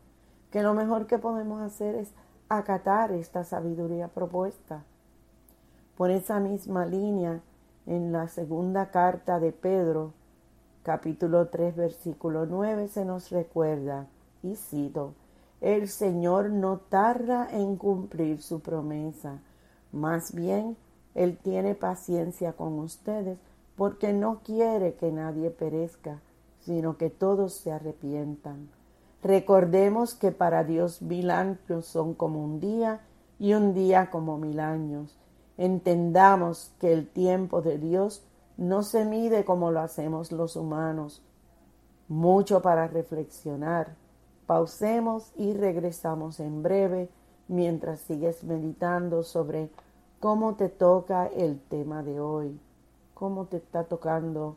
que 0.51 0.63
lo 0.63 0.75
mejor 0.75 1.07
que 1.07 1.19
podemos 1.19 1.63
hacer 1.63 1.95
es 1.95 2.13
acatar 2.49 3.13
esta 3.13 3.45
sabiduría 3.45 4.09
propuesta. 4.09 4.83
Por 5.97 6.11
esa 6.11 6.41
misma 6.41 6.87
línea, 6.87 7.41
en 7.87 8.13
la 8.13 8.29
segunda 8.29 8.91
carta 8.91 9.41
de 9.41 9.53
Pedro, 9.53 10.13
capítulo 10.83 11.49
3, 11.49 11.77
versículo 11.77 12.47
9, 12.47 12.89
se 12.89 13.05
nos 13.05 13.31
recuerda, 13.31 14.07
y 14.43 14.57
cito, 14.57 15.15
el 15.61 15.89
Señor 15.89 16.51
no 16.51 16.79
tarda 16.79 17.49
en 17.51 17.77
cumplir 17.77 18.43
su 18.43 18.61
promesa, 18.61 19.41
más 19.93 20.35
bien 20.35 20.77
Él 21.19 21.37
tiene 21.37 21.75
paciencia 21.75 22.53
con 22.53 22.79
ustedes 22.79 23.39
porque 23.77 24.13
no 24.13 24.39
quiere 24.45 24.95
que 24.95 25.11
nadie 25.11 25.51
perezca, 25.51 26.21
sino 26.61 26.97
que 26.97 27.11
todos 27.11 27.55
se 27.55 27.73
arrepientan. 27.73 28.69
Recordemos 29.21 30.15
que 30.15 30.31
para 30.31 30.63
Dios 30.63 31.03
mil 31.03 31.33
años 31.33 31.87
son 31.87 32.15
como 32.15 32.45
un 32.45 32.61
día 32.61 33.01
y 33.41 33.55
un 33.55 33.75
día 33.75 34.11
como 34.11 34.39
mil 34.39 34.61
años. 34.61 35.19
Entendamos 35.57 36.71
que 36.79 36.93
el 36.93 37.09
tiempo 37.09 37.63
de 37.63 37.79
Dios 37.79 38.23
no 38.57 38.85
se 38.85 39.05
mide 39.05 39.45
como 39.45 39.73
lo 39.73 39.81
hacemos 39.81 40.31
los 40.31 40.55
humanos. 40.55 41.21
Mucho 42.07 42.63
para 42.63 42.87
reflexionar. 42.87 43.97
Pausemos 44.47 45.33
y 45.37 45.53
regresamos 45.53 46.39
en 46.39 46.63
breve 46.63 47.09
mientras 47.49 47.99
sigues 48.03 48.45
meditando 48.45 49.25
sobre 49.25 49.69
cómo 50.21 50.55
te 50.57 50.69
toca 50.69 51.27
el 51.27 51.61
tema 51.69 52.03
de 52.03 52.21
hoy 52.21 52.59
cómo 53.19 53.47
te 53.47 53.57
está 53.57 53.83
tocando 53.83 54.57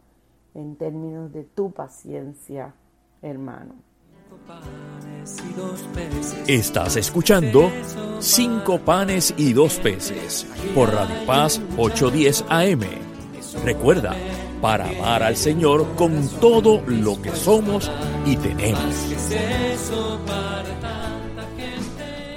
en 0.54 0.76
términos 0.76 1.34
de 1.34 1.44
tu 1.44 1.72
paciencia, 1.72 2.76
hermano. 3.24 3.74
Estás 6.48 6.96
escuchando 6.96 7.72
Cinco 8.20 8.80
panes 8.80 9.34
y 9.36 9.54
dos 9.54 9.80
peces 9.80 10.46
por 10.76 10.94
Radio 10.94 11.26
Paz 11.26 11.60
810 11.78 12.46
AM. 12.50 12.82
Recuerda, 13.66 14.16
para 14.62 14.88
amar 14.88 15.24
al 15.24 15.36
Señor 15.36 15.96
con 15.96 16.28
todo 16.40 16.82
lo 16.86 17.20
que 17.20 17.32
somos 17.32 17.92
y 18.28 18.38
tenemos. 18.38 19.08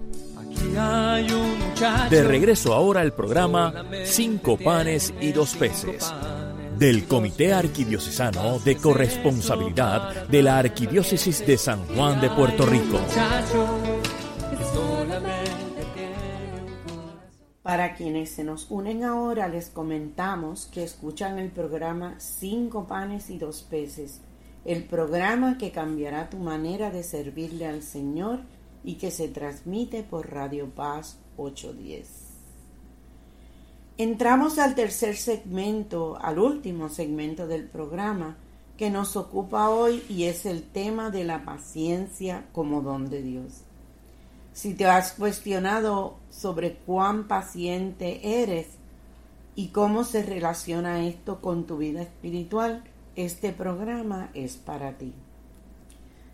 De 2.09 2.23
regreso 2.23 2.73
ahora 2.73 3.01
al 3.01 3.13
programa 3.13 3.85
Cinco 4.05 4.57
panes 4.57 5.13
y 5.19 5.33
dos 5.33 5.53
peces 5.55 6.13
del 6.77 7.07
Comité 7.07 7.53
Arquidiocesano 7.53 8.59
de 8.59 8.75
Corresponsabilidad 8.75 10.27
de 10.27 10.43
la 10.43 10.59
Arquidiócesis 10.59 11.45
de 11.45 11.57
San 11.57 11.85
Juan 11.87 12.19
de 12.19 12.29
Puerto 12.29 12.65
Rico. 12.65 12.99
Para 17.61 17.95
quienes 17.95 18.29
se 18.29 18.43
nos 18.43 18.69
unen 18.69 19.03
ahora, 19.03 19.47
les 19.47 19.69
comentamos 19.69 20.65
que 20.67 20.83
escuchan 20.83 21.39
el 21.39 21.49
programa 21.49 22.15
Cinco 22.19 22.87
panes 22.87 23.29
y 23.29 23.37
dos 23.37 23.63
peces, 23.63 24.21
el 24.65 24.83
programa 24.83 25.57
que 25.57 25.71
cambiará 25.71 26.29
tu 26.29 26.37
manera 26.37 26.91
de 26.91 27.03
servirle 27.03 27.67
al 27.67 27.81
Señor 27.83 28.41
y 28.83 28.95
que 28.95 29.11
se 29.11 29.29
transmite 29.29 30.03
por 30.03 30.31
Radio 30.31 30.69
Paz 30.69 31.17
810. 31.37 32.24
Entramos 33.97 34.59
al 34.59 34.75
tercer 34.75 35.15
segmento, 35.15 36.17
al 36.21 36.39
último 36.39 36.89
segmento 36.89 37.47
del 37.47 37.63
programa 37.63 38.35
que 38.77 38.89
nos 38.89 39.15
ocupa 39.15 39.69
hoy 39.69 40.03
y 40.09 40.25
es 40.25 40.45
el 40.45 40.63
tema 40.63 41.11
de 41.11 41.23
la 41.23 41.45
paciencia 41.45 42.45
como 42.51 42.81
don 42.81 43.09
de 43.09 43.21
Dios. 43.21 43.61
Si 44.51 44.73
te 44.73 44.85
has 44.85 45.13
cuestionado 45.13 46.17
sobre 46.29 46.73
cuán 46.73 47.29
paciente 47.29 48.41
eres 48.41 48.67
y 49.55 49.69
cómo 49.69 50.03
se 50.03 50.23
relaciona 50.23 51.07
esto 51.07 51.39
con 51.39 51.65
tu 51.65 51.77
vida 51.77 52.01
espiritual, 52.01 52.83
este 53.15 53.53
programa 53.53 54.29
es 54.33 54.57
para 54.57 54.97
ti. 54.97 55.13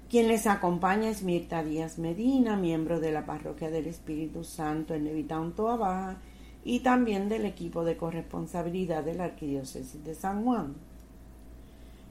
Quien 0.09 0.27
les 0.27 0.47
acompaña 0.47 1.11
es 1.11 1.21
Mirta 1.21 1.63
Díaz 1.63 1.99
Medina, 1.99 2.57
miembro 2.57 2.99
de 2.99 3.11
la 3.11 3.27
Parroquia 3.27 3.69
del 3.69 3.85
Espíritu 3.85 4.43
Santo 4.43 4.95
en 4.95 5.05
Levitown, 5.05 5.53
Toa 5.53 5.75
Baja, 5.75 6.17
y 6.63 6.79
también 6.79 7.29
del 7.29 7.45
equipo 7.45 7.83
de 7.83 7.97
corresponsabilidad 7.97 9.03
de 9.03 9.15
la 9.15 9.25
Arquidiócesis 9.25 10.03
de 10.03 10.15
San 10.15 10.43
Juan. 10.43 10.75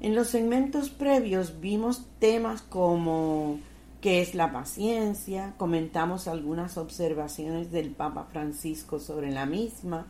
En 0.01 0.15
los 0.15 0.29
segmentos 0.29 0.91
previos 0.91 1.61
vimos 1.61 2.07
temas 2.19 2.63
como 2.63 3.59
qué 4.01 4.23
es 4.23 4.35
la 4.35 4.51
paciencia, 4.51 5.55
comentamos 5.59 6.27
algunas 6.27 6.79
observaciones 6.79 7.71
del 7.71 7.91
Papa 7.91 8.27
Francisco 8.33 8.99
sobre 8.99 9.31
la 9.31 9.45
misma, 9.45 10.07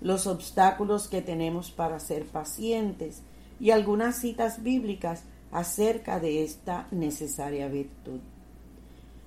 los 0.00 0.26
obstáculos 0.26 1.08
que 1.08 1.22
tenemos 1.22 1.70
para 1.70 1.98
ser 1.98 2.24
pacientes 2.24 3.22
y 3.58 3.70
algunas 3.70 4.16
citas 4.16 4.62
bíblicas 4.62 5.24
acerca 5.50 6.18
de 6.18 6.44
esta 6.44 6.86
necesaria 6.90 7.68
virtud. 7.68 8.20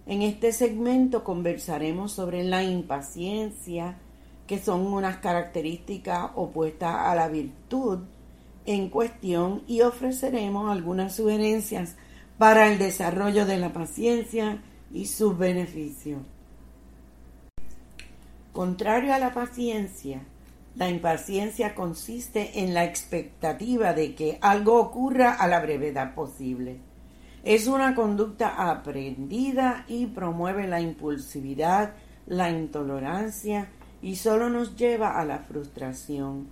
En 0.07 0.21
este 0.21 0.51
segmento 0.51 1.23
conversaremos 1.23 2.11
sobre 2.11 2.43
la 2.43 2.63
impaciencia, 2.63 3.97
que 4.47 4.59
son 4.59 4.81
unas 4.81 5.17
características 5.17 6.31
opuestas 6.35 6.95
a 6.95 7.15
la 7.15 7.27
virtud 7.27 7.99
en 8.65 8.89
cuestión 8.89 9.63
y 9.67 9.81
ofreceremos 9.81 10.71
algunas 10.71 11.15
sugerencias 11.15 11.95
para 12.37 12.67
el 12.67 12.77
desarrollo 12.77 13.45
de 13.45 13.57
la 13.57 13.73
paciencia 13.73 14.61
y 14.91 15.05
sus 15.05 15.37
beneficios. 15.37 16.21
Contrario 18.51 19.13
a 19.13 19.19
la 19.19 19.33
paciencia, 19.33 20.21
la 20.75 20.89
impaciencia 20.89 21.73
consiste 21.75 22.59
en 22.61 22.73
la 22.73 22.83
expectativa 22.83 23.93
de 23.93 24.15
que 24.15 24.37
algo 24.41 24.79
ocurra 24.79 25.33
a 25.33 25.47
la 25.47 25.59
brevedad 25.59 26.13
posible. 26.13 26.79
Es 27.43 27.67
una 27.67 27.95
conducta 27.95 28.69
aprendida 28.69 29.85
y 29.87 30.07
promueve 30.07 30.67
la 30.67 30.81
impulsividad, 30.81 31.93
la 32.27 32.49
intolerancia 32.49 33.69
y 34.05 34.17
solo 34.17 34.51
nos 34.51 34.75
lleva 34.75 35.19
a 35.19 35.25
la 35.25 35.39
frustración. 35.39 36.47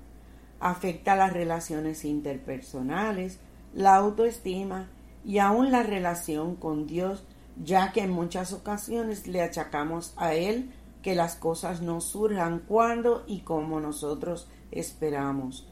Afecta 0.59 1.15
las 1.15 1.31
relaciones 1.31 2.03
interpersonales, 2.03 3.37
la 3.75 3.93
autoestima 3.93 4.89
y 5.23 5.37
aún 5.37 5.71
la 5.71 5.83
relación 5.83 6.55
con 6.55 6.87
Dios, 6.87 7.23
ya 7.63 7.91
que 7.91 8.01
en 8.01 8.09
muchas 8.09 8.53
ocasiones 8.53 9.27
le 9.27 9.43
achacamos 9.43 10.15
a 10.17 10.33
Él 10.33 10.71
que 11.03 11.13
las 11.13 11.35
cosas 11.35 11.83
no 11.83 12.01
surjan 12.01 12.57
cuando 12.67 13.23
y 13.27 13.41
como 13.41 13.79
nosotros 13.79 14.47
esperamos. 14.71 15.71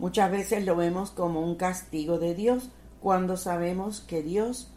Muchas 0.00 0.28
veces 0.28 0.66
lo 0.66 0.74
vemos 0.74 1.12
como 1.12 1.40
un 1.40 1.54
castigo 1.54 2.18
de 2.18 2.34
Dios 2.34 2.70
cuando 3.00 3.36
sabemos 3.36 4.00
que 4.00 4.24
Dios 4.24 4.72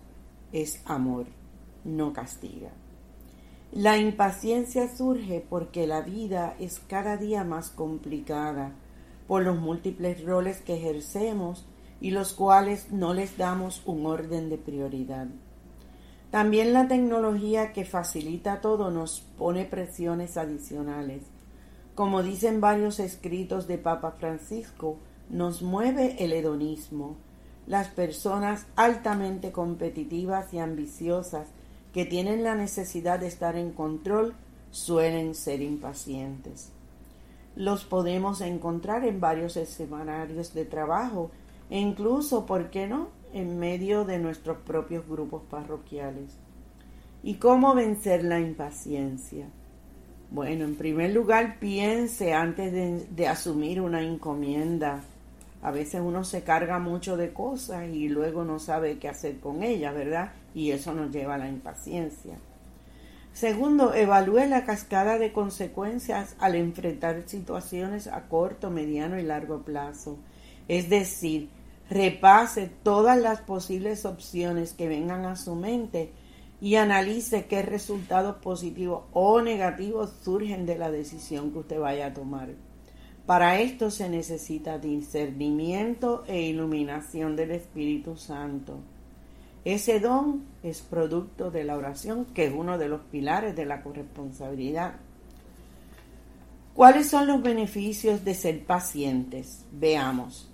es 0.51 0.79
amor, 0.85 1.25
no 1.83 2.13
castiga. 2.13 2.69
La 3.75 3.97
impaciencia 3.97 4.87
surge 4.87 5.45
porque 5.49 5.85
la 5.85 5.99
vida 5.99 6.55
es 6.61 6.79
cada 6.79 7.17
día 7.17 7.43
más 7.43 7.71
complicada 7.71 8.71
por 9.27 9.43
los 9.43 9.59
múltiples 9.59 10.23
roles 10.23 10.61
que 10.61 10.77
ejercemos 10.77 11.65
y 11.99 12.11
los 12.11 12.31
cuales 12.31 12.93
no 12.93 13.13
les 13.13 13.37
damos 13.37 13.81
un 13.85 14.05
orden 14.05 14.49
de 14.49 14.57
prioridad. 14.57 15.27
También 16.31 16.71
la 16.71 16.87
tecnología 16.87 17.73
que 17.73 17.83
facilita 17.83 18.61
todo 18.61 18.91
nos 18.91 19.19
pone 19.37 19.65
presiones 19.65 20.37
adicionales. 20.37 21.23
Como 21.95 22.23
dicen 22.23 22.61
varios 22.61 23.01
escritos 23.01 23.67
de 23.67 23.77
Papa 23.77 24.11
Francisco, 24.17 24.99
nos 25.29 25.61
mueve 25.61 26.15
el 26.23 26.31
hedonismo. 26.31 27.17
Las 27.67 27.89
personas 27.89 28.67
altamente 28.77 29.51
competitivas 29.51 30.53
y 30.53 30.59
ambiciosas 30.59 31.49
que 31.95 32.03
tienen 32.03 32.43
la 32.43 32.55
necesidad 32.55 33.21
de 33.21 33.27
estar 33.27 33.55
en 33.55 33.71
control 33.71 34.35
suelen 34.69 35.33
ser 35.33 35.61
impacientes. 35.61 36.73
Los 37.55 37.85
podemos 37.85 38.41
encontrar 38.41 39.05
en 39.05 39.21
varios 39.21 39.53
semanarios 39.53 40.53
de 40.53 40.65
trabajo 40.65 41.31
e 41.69 41.79
incluso, 41.79 42.45
¿por 42.45 42.69
qué 42.69 42.85
no?, 42.85 43.07
en 43.31 43.57
medio 43.59 44.03
de 44.03 44.19
nuestros 44.19 44.57
propios 44.57 45.07
grupos 45.07 45.43
parroquiales. 45.49 46.35
¿Y 47.23 47.35
cómo 47.35 47.73
vencer 47.73 48.25
la 48.25 48.41
impaciencia? 48.41 49.47
Bueno, 50.31 50.65
en 50.65 50.75
primer 50.75 51.13
lugar, 51.13 51.59
piense 51.59 52.33
antes 52.33 52.73
de, 53.15 53.27
asumir 53.29 53.79
una 53.79 54.01
encomienda. 54.01 54.99
A 55.65 55.71
veces 55.71 55.99
uno 55.99 56.23
se 56.23 56.43
carga 56.43 56.77
mucho 56.77 57.17
de 57.17 57.33
cosas 57.33 57.89
y 57.91 58.07
luego 58.07 58.43
no 58.43 58.59
sabe 58.59 58.99
qué 58.99 59.09
hacer 59.09 59.39
con 59.39 59.63
ellas, 59.63 59.95
¿verdad? 59.95 60.31
Y 60.53 60.69
eso 60.69 60.93
nos 60.93 61.09
lleva 61.09 61.33
a 61.33 61.37
la 61.39 61.49
impaciencia. 61.49 62.35
Segundo, 63.33 63.95
evalúe 63.95 64.45
la 64.47 64.63
cascada 64.63 65.17
de 65.17 65.33
consecuencias 65.33 66.35
al 66.37 66.53
enfrentar 66.53 67.23
situaciones 67.25 68.05
a 68.05 68.27
corto, 68.27 68.69
mediano 68.69 69.19
y 69.19 69.23
largo 69.23 69.63
plazo. 69.63 70.19
Es 70.67 70.87
decir, 70.87 71.49
repase 71.89 72.69
todas 72.83 73.17
las 73.17 73.41
posibles 73.41 74.05
opciones 74.05 74.73
que 74.73 74.87
vengan 74.87 75.25
a 75.25 75.35
su 75.35 75.55
mente 75.55 76.11
y 76.61 76.75
analice 76.75 77.47
qué 77.47 77.63
resultados 77.63 78.35
positivos 78.35 79.05
o 79.13 79.41
negativos 79.41 80.13
surgen 80.21 80.67
de 80.67 80.77
la 80.77 80.91
decisión 80.91 81.51
que 81.51 81.57
usted 81.57 81.79
vaya 81.79 82.05
a 82.05 82.13
tomar. 82.13 82.49
Para 83.25 83.59
esto 83.59 83.89
se 83.89 84.07
necesita 84.07 84.77
discernimiento 84.77 86.23
e 86.27 86.43
iluminación 86.43 87.35
del 87.35 87.51
Espíritu 87.51 88.17
Santo. 88.17 88.77
Ese 89.63 89.99
don 89.99 90.43
es 90.61 90.81
producto 90.81 91.49
de 91.49 91.63
la 91.63 91.75
oración, 91.75 92.25
que 92.25 92.45
es 92.45 92.53
uno 92.53 92.77
de 92.77 92.87
los 92.87 93.01
pilares 93.01 93.55
de 93.55 93.65
la 93.65 93.81
corresponsabilidad. 93.81 94.93
¿Cuáles 96.75 97.09
son 97.09 97.25
los 97.25 97.41
beneficios 97.41 98.23
de 98.23 98.35
ser 98.35 98.63
pacientes? 98.63 99.65
Veamos. 99.71 100.51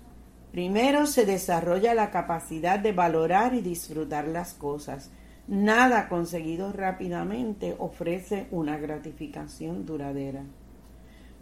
Primero 0.50 1.06
se 1.06 1.26
desarrolla 1.26 1.92
la 1.92 2.10
capacidad 2.10 2.78
de 2.78 2.92
valorar 2.92 3.54
y 3.54 3.60
disfrutar 3.60 4.28
las 4.28 4.54
cosas. 4.54 5.10
Nada 5.46 6.08
conseguido 6.08 6.72
rápidamente 6.72 7.76
ofrece 7.78 8.46
una 8.50 8.78
gratificación 8.78 9.84
duradera. 9.84 10.44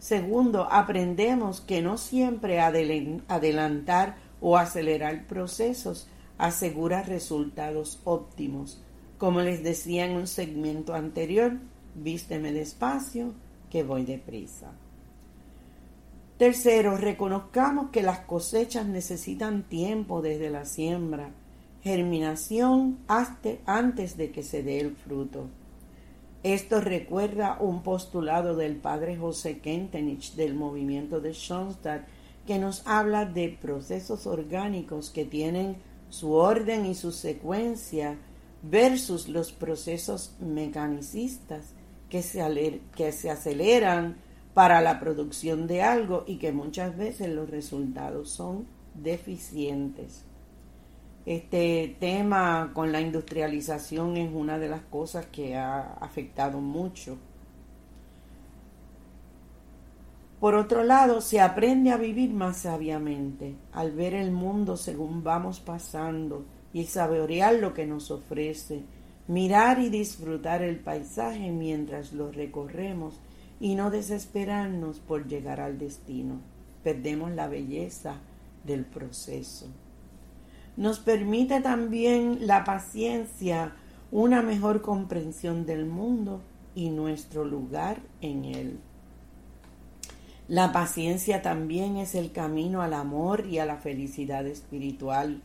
Segundo, 0.00 0.66
aprendemos 0.70 1.60
que 1.60 1.82
no 1.82 1.98
siempre 1.98 2.58
adelantar 2.58 4.16
o 4.40 4.56
acelerar 4.56 5.26
procesos 5.26 6.08
asegura 6.38 7.02
resultados 7.02 8.00
óptimos. 8.04 8.82
Como 9.18 9.42
les 9.42 9.62
decía 9.62 10.06
en 10.06 10.16
un 10.16 10.26
segmento 10.26 10.94
anterior, 10.94 11.58
vísteme 11.94 12.50
despacio, 12.50 13.34
que 13.68 13.82
voy 13.82 14.06
deprisa. 14.06 14.72
Tercero, 16.38 16.96
reconozcamos 16.96 17.90
que 17.90 18.02
las 18.02 18.20
cosechas 18.20 18.86
necesitan 18.86 19.64
tiempo 19.64 20.22
desde 20.22 20.48
la 20.48 20.64
siembra, 20.64 21.28
germinación 21.82 23.00
antes 23.66 24.16
de 24.16 24.32
que 24.32 24.42
se 24.42 24.62
dé 24.62 24.80
el 24.80 24.96
fruto. 24.96 25.50
Esto 26.42 26.81
recuerda 26.81 27.59
un 27.61 27.83
postulado 27.83 28.57
del 28.57 28.76
padre 28.76 29.16
José 29.18 29.59
Kentenich 29.59 30.35
del 30.37 30.55
movimiento 30.55 31.20
de 31.20 31.35
Schoenstatt 31.35 32.07
que 32.46 32.59
nos 32.59 32.87
habla 32.87 33.26
de 33.26 33.59
procesos 33.61 34.26
orgánicos 34.26 35.11
que 35.11 35.26
tienen 35.26 35.76
su 36.09 36.33
orden 36.33 36.87
y 36.87 36.94
su 36.94 37.12
secuencia 37.12 38.16
versus 38.62 39.29
los 39.29 39.53
procesos 39.53 40.35
mecanicistas 40.40 41.74
que 42.09 42.22
se, 42.22 42.81
que 42.96 43.12
se 43.12 43.31
aceleran 43.31 44.16
para 44.55 44.81
la 44.81 44.98
producción 44.98 45.66
de 45.66 45.83
algo 45.83 46.24
y 46.26 46.37
que 46.38 46.53
muchas 46.53 46.96
veces 46.96 47.29
los 47.29 47.50
resultados 47.50 48.31
son 48.31 48.66
deficientes. 48.94 50.24
Este 51.26 51.96
tema 52.00 52.70
con 52.72 52.92
la 52.92 53.00
industrialización 53.02 54.16
es 54.16 54.33
una 54.33 54.59
de 54.59 54.70
las 54.70 54.80
cosas 54.83 55.26
que 55.26 55.54
ha 55.54 55.92
afectado 56.00 56.61
mucho. 56.61 57.18
Por 60.40 60.54
otro 60.54 60.83
lado, 60.83 61.20
se 61.20 61.38
aprende 61.38 61.90
a 61.90 61.98
vivir 61.98 62.33
más 62.33 62.56
sabiamente 62.56 63.54
al 63.72 63.92
ver 63.92 64.14
el 64.14 64.30
mundo 64.30 64.78
según 64.78 65.22
vamos 65.22 65.61
pasando 65.61 66.46
y 66.72 66.85
saborear 66.85 67.56
lo 67.56 67.74
que 67.74 67.87
nos 67.87 68.11
ofrece, 68.11 68.85
mirar 69.28 69.78
y 69.78 69.90
disfrutar 69.90 70.62
el 70.62 70.78
paisaje 70.78 71.50
mientras 71.50 72.14
lo 72.14 72.33
recorremos 72.33 73.20
y 73.61 73.74
no 73.74 73.90
desesperarnos 73.90 75.00
por 75.00 75.28
llegar 75.28 75.61
al 75.61 75.78
destino. 75.78 76.40
Perdemos 76.83 77.33
la 77.33 77.46
belleza 77.46 78.14
del 78.64 78.87
proceso. 78.87 79.66
Nos 80.80 80.98
permite 80.98 81.60
también 81.60 82.46
la 82.46 82.64
paciencia 82.64 83.74
una 84.10 84.40
mejor 84.40 84.80
comprensión 84.80 85.66
del 85.66 85.84
mundo 85.84 86.40
y 86.74 86.88
nuestro 86.88 87.44
lugar 87.44 87.98
en 88.22 88.46
él. 88.46 88.78
La 90.48 90.72
paciencia 90.72 91.42
también 91.42 91.98
es 91.98 92.14
el 92.14 92.32
camino 92.32 92.80
al 92.80 92.94
amor 92.94 93.44
y 93.46 93.58
a 93.58 93.66
la 93.66 93.76
felicidad 93.76 94.46
espiritual. 94.46 95.42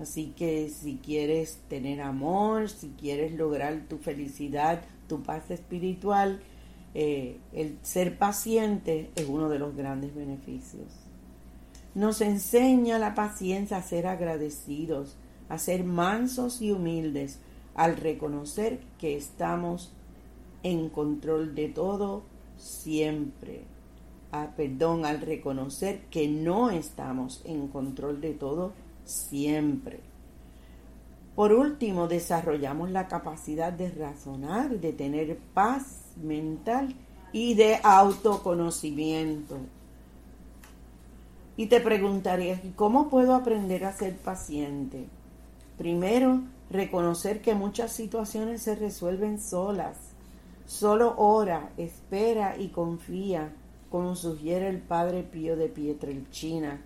Así 0.00 0.34
que 0.36 0.68
si 0.68 0.96
quieres 0.96 1.60
tener 1.68 2.00
amor, 2.00 2.68
si 2.68 2.88
quieres 2.88 3.34
lograr 3.34 3.82
tu 3.88 3.98
felicidad, 3.98 4.82
tu 5.08 5.22
paz 5.22 5.48
espiritual, 5.52 6.40
eh, 6.94 7.38
el 7.52 7.78
ser 7.82 8.18
paciente 8.18 9.12
es 9.14 9.28
uno 9.28 9.48
de 9.48 9.60
los 9.60 9.76
grandes 9.76 10.12
beneficios. 10.12 11.11
Nos 11.94 12.20
enseña 12.20 12.98
la 12.98 13.14
paciencia 13.14 13.76
a 13.76 13.82
ser 13.82 14.06
agradecidos, 14.06 15.16
a 15.48 15.58
ser 15.58 15.84
mansos 15.84 16.62
y 16.62 16.72
humildes, 16.72 17.38
al 17.74 17.96
reconocer 17.96 18.80
que 18.98 19.16
estamos 19.16 19.92
en 20.62 20.88
control 20.88 21.54
de 21.54 21.68
todo 21.68 22.22
siempre. 22.56 23.64
perdón, 24.56 25.04
al 25.04 25.20
reconocer 25.20 26.06
que 26.10 26.28
no 26.28 26.70
estamos 26.70 27.42
en 27.44 27.68
control 27.68 28.20
de 28.20 28.32
todo 28.32 28.72
siempre. 29.04 30.00
Por 31.34 31.52
último, 31.52 32.08
desarrollamos 32.08 32.90
la 32.90 33.08
capacidad 33.08 33.72
de 33.72 33.90
razonar, 33.90 34.80
de 34.80 34.92
tener 34.92 35.38
paz 35.54 36.12
mental 36.16 36.94
y 37.32 37.54
de 37.54 37.78
autoconocimiento. 37.82 39.56
Y 41.62 41.66
te 41.66 41.78
preguntarías, 41.78 42.60
¿cómo 42.74 43.08
puedo 43.08 43.36
aprender 43.36 43.84
a 43.84 43.92
ser 43.92 44.16
paciente? 44.16 45.06
Primero, 45.78 46.42
reconocer 46.70 47.40
que 47.40 47.54
muchas 47.54 47.92
situaciones 47.92 48.62
se 48.62 48.74
resuelven 48.74 49.40
solas. 49.40 49.96
Solo 50.66 51.14
ora, 51.18 51.70
espera 51.76 52.56
y 52.58 52.70
confía 52.70 53.52
como 53.90 54.16
sugiere 54.16 54.68
el 54.68 54.80
padre 54.80 55.22
Pío 55.22 55.54
de 55.54 55.68
Pietrelcina. 55.68 56.80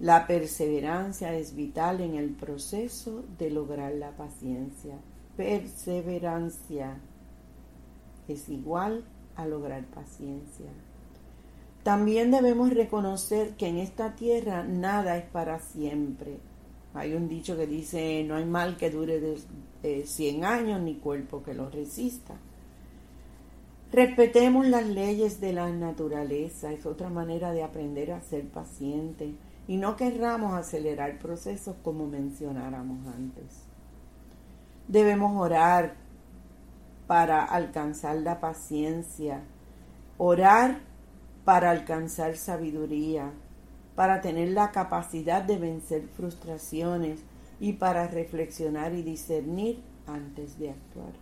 La 0.00 0.26
perseverancia 0.26 1.34
es 1.34 1.54
vital 1.54 2.00
en 2.00 2.14
el 2.14 2.30
proceso 2.30 3.22
de 3.36 3.50
lograr 3.50 3.92
la 3.92 4.12
paciencia. 4.12 4.94
Perseverancia 5.36 6.96
es 8.26 8.48
igual 8.48 9.04
a 9.36 9.44
lograr 9.44 9.84
paciencia. 9.84 10.70
También 11.82 12.30
debemos 12.30 12.70
reconocer 12.70 13.56
que 13.56 13.66
en 13.66 13.78
esta 13.78 14.14
tierra 14.14 14.62
nada 14.62 15.16
es 15.16 15.24
para 15.24 15.58
siempre. 15.58 16.38
Hay 16.94 17.14
un 17.14 17.28
dicho 17.28 17.56
que 17.56 17.66
dice, 17.66 18.24
no 18.26 18.36
hay 18.36 18.44
mal 18.44 18.76
que 18.76 18.90
dure 18.90 19.20
de, 19.20 20.06
100 20.06 20.44
años 20.44 20.80
ni 20.80 20.94
cuerpo 20.94 21.42
que 21.42 21.54
lo 21.54 21.68
resista. 21.68 22.34
Respetemos 23.90 24.66
las 24.68 24.86
leyes 24.86 25.40
de 25.40 25.52
la 25.52 25.68
naturaleza, 25.70 26.72
es 26.72 26.86
otra 26.86 27.08
manera 27.08 27.52
de 27.52 27.64
aprender 27.64 28.12
a 28.12 28.20
ser 28.20 28.46
paciente 28.46 29.34
y 29.66 29.76
no 29.76 29.96
querramos 29.96 30.54
acelerar 30.54 31.18
procesos 31.18 31.74
como 31.82 32.06
mencionáramos 32.06 33.06
antes. 33.08 33.64
Debemos 34.86 35.36
orar 35.36 35.94
para 37.06 37.44
alcanzar 37.44 38.16
la 38.16 38.40
paciencia, 38.40 39.42
orar 40.16 40.91
para 41.44 41.70
alcanzar 41.70 42.36
sabiduría, 42.36 43.32
para 43.94 44.20
tener 44.20 44.50
la 44.50 44.70
capacidad 44.70 45.42
de 45.42 45.58
vencer 45.58 46.08
frustraciones 46.16 47.20
y 47.60 47.74
para 47.74 48.08
reflexionar 48.08 48.94
y 48.94 49.02
discernir 49.02 49.80
antes 50.06 50.58
de 50.58 50.70
actuar. 50.70 51.12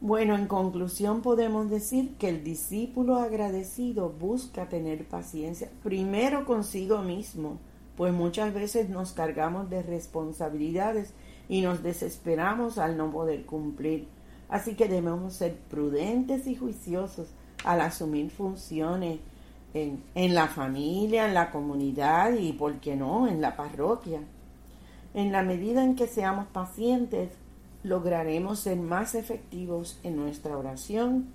Bueno, 0.00 0.36
en 0.36 0.46
conclusión 0.46 1.22
podemos 1.22 1.70
decir 1.70 2.14
que 2.18 2.28
el 2.28 2.44
discípulo 2.44 3.16
agradecido 3.16 4.10
busca 4.10 4.68
tener 4.68 5.08
paciencia 5.08 5.68
primero 5.82 6.44
consigo 6.44 7.02
mismo, 7.02 7.58
pues 7.96 8.12
muchas 8.12 8.54
veces 8.54 8.88
nos 8.88 9.12
cargamos 9.12 9.70
de 9.70 9.82
responsabilidades 9.82 11.14
y 11.48 11.62
nos 11.62 11.82
desesperamos 11.82 12.78
al 12.78 12.96
no 12.96 13.10
poder 13.10 13.44
cumplir. 13.44 14.06
Así 14.48 14.76
que 14.76 14.86
debemos 14.86 15.34
ser 15.34 15.56
prudentes 15.68 16.46
y 16.46 16.54
juiciosos 16.54 17.34
al 17.64 17.80
asumir 17.80 18.30
funciones 18.30 19.18
en, 19.74 20.34
la 20.34 20.48
familia, 20.48 21.26
en 21.26 21.34
la 21.34 21.50
comunidad 21.50 22.32
y, 22.34 22.52
¿por 22.52 22.80
qué 22.80 22.96
no?, 22.96 23.28
en 23.28 23.40
la 23.40 23.56
parroquia. 23.56 24.20
En 25.14 25.32
la 25.32 25.42
medida 25.42 25.82
en 25.82 25.94
que 25.94 26.06
seamos 26.06 26.46
pacientes, 26.46 27.30
lograremos 27.82 28.60
ser 28.60 28.76
más 28.78 29.14
efectivos 29.14 29.98
en 30.02 30.16
nuestra 30.16 30.56
oración 30.56 31.32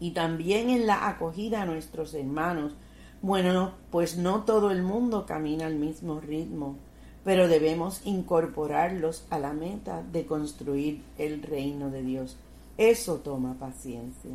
y 0.00 0.12
también 0.12 0.70
en 0.70 0.86
la 0.86 1.08
acogida 1.08 1.62
a 1.62 1.66
nuestros 1.66 2.14
hermanos. 2.14 2.74
Bueno, 3.22 3.72
pues 3.90 4.16
no 4.16 4.42
todo 4.42 4.70
el 4.70 4.82
mundo 4.82 5.26
camina 5.26 5.66
al 5.66 5.76
mismo 5.76 6.20
ritmo, 6.20 6.76
pero 7.24 7.48
debemos 7.48 8.02
incorporarlos 8.04 9.26
a 9.30 9.38
la 9.38 9.52
meta 9.52 10.02
de 10.02 10.26
construir 10.26 11.02
el 11.16 11.42
reino 11.42 11.90
de 11.90 12.02
Dios. 12.02 12.36
Eso 12.76 13.16
toma 13.16 13.54
paciencia. 13.54 14.32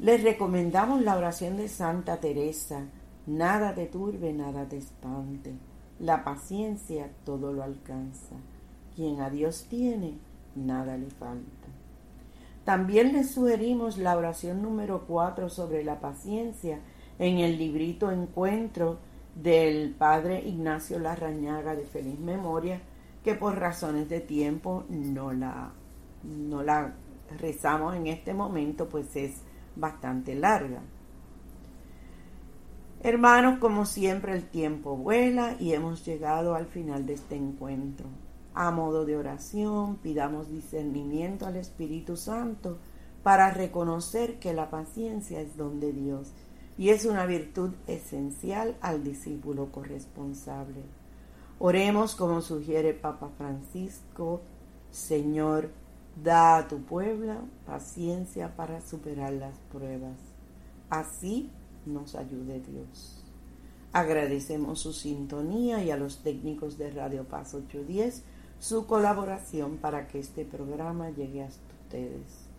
Les 0.00 0.22
recomendamos 0.22 1.02
la 1.02 1.14
oración 1.14 1.58
de 1.58 1.68
Santa 1.68 2.20
Teresa. 2.20 2.86
Nada 3.26 3.74
te 3.74 3.84
turbe, 3.84 4.32
nada 4.32 4.66
te 4.66 4.78
espante. 4.78 5.52
La 5.98 6.24
paciencia 6.24 7.10
todo 7.26 7.52
lo 7.52 7.62
alcanza. 7.62 8.36
Quien 8.96 9.20
a 9.20 9.28
Dios 9.28 9.66
tiene, 9.68 10.14
nada 10.56 10.96
le 10.96 11.10
falta. 11.10 11.68
También 12.64 13.12
les 13.12 13.32
sugerimos 13.32 13.98
la 13.98 14.16
oración 14.16 14.62
número 14.62 15.04
4 15.06 15.50
sobre 15.50 15.84
la 15.84 16.00
paciencia 16.00 16.80
en 17.18 17.36
el 17.36 17.58
librito 17.58 18.10
Encuentro 18.10 19.00
del 19.34 19.90
Padre 19.90 20.40
Ignacio 20.46 20.98
Larrañaga 20.98 21.76
de 21.76 21.84
feliz 21.84 22.18
memoria, 22.18 22.80
que 23.22 23.34
por 23.34 23.58
razones 23.58 24.08
de 24.08 24.20
tiempo 24.20 24.84
no 24.88 25.30
la, 25.34 25.72
no 26.24 26.62
la 26.62 26.94
rezamos 27.38 27.94
en 27.96 28.06
este 28.06 28.32
momento, 28.32 28.88
pues 28.88 29.14
es 29.14 29.42
bastante 29.80 30.34
larga. 30.34 30.82
Hermanos, 33.02 33.58
como 33.58 33.86
siempre 33.86 34.34
el 34.34 34.44
tiempo 34.44 34.94
vuela 34.96 35.56
y 35.58 35.72
hemos 35.72 36.04
llegado 36.04 36.54
al 36.54 36.66
final 36.66 37.06
de 37.06 37.14
este 37.14 37.34
encuentro. 37.34 38.06
A 38.52 38.70
modo 38.70 39.06
de 39.06 39.16
oración, 39.16 39.96
pidamos 39.96 40.50
discernimiento 40.50 41.46
al 41.46 41.56
Espíritu 41.56 42.16
Santo 42.16 42.78
para 43.22 43.50
reconocer 43.50 44.38
que 44.38 44.52
la 44.52 44.68
paciencia 44.70 45.40
es 45.40 45.56
don 45.56 45.80
de 45.80 45.92
Dios 45.92 46.32
y 46.76 46.90
es 46.90 47.04
una 47.04 47.26
virtud 47.26 47.72
esencial 47.86 48.76
al 48.80 49.02
discípulo 49.02 49.72
corresponsable. 49.72 50.82
Oremos 51.58 52.14
como 52.14 52.40
sugiere 52.40 52.94
Papa 52.94 53.30
Francisco, 53.36 54.40
Señor, 54.90 55.70
da 56.22 56.58
a 56.58 56.68
tu 56.68 56.82
pueblo 56.82 57.48
paciencia 57.66 58.54
para 58.56 58.80
superar 58.80 59.32
las 59.32 59.56
pruebas. 59.72 60.16
Así 60.88 61.50
nos 61.86 62.14
ayude 62.14 62.60
Dios. 62.60 63.24
Agradecemos 63.92 64.80
su 64.80 64.92
sintonía 64.92 65.82
y 65.82 65.90
a 65.90 65.96
los 65.96 66.18
técnicos 66.18 66.78
de 66.78 66.90
Radio 66.90 67.24
Paz 67.24 67.54
810 67.54 68.22
su 68.60 68.86
colaboración 68.86 69.78
para 69.78 70.06
que 70.06 70.20
este 70.20 70.44
programa 70.44 71.10
llegue 71.10 71.42
hasta 71.42 71.62
ustedes. 71.82 72.50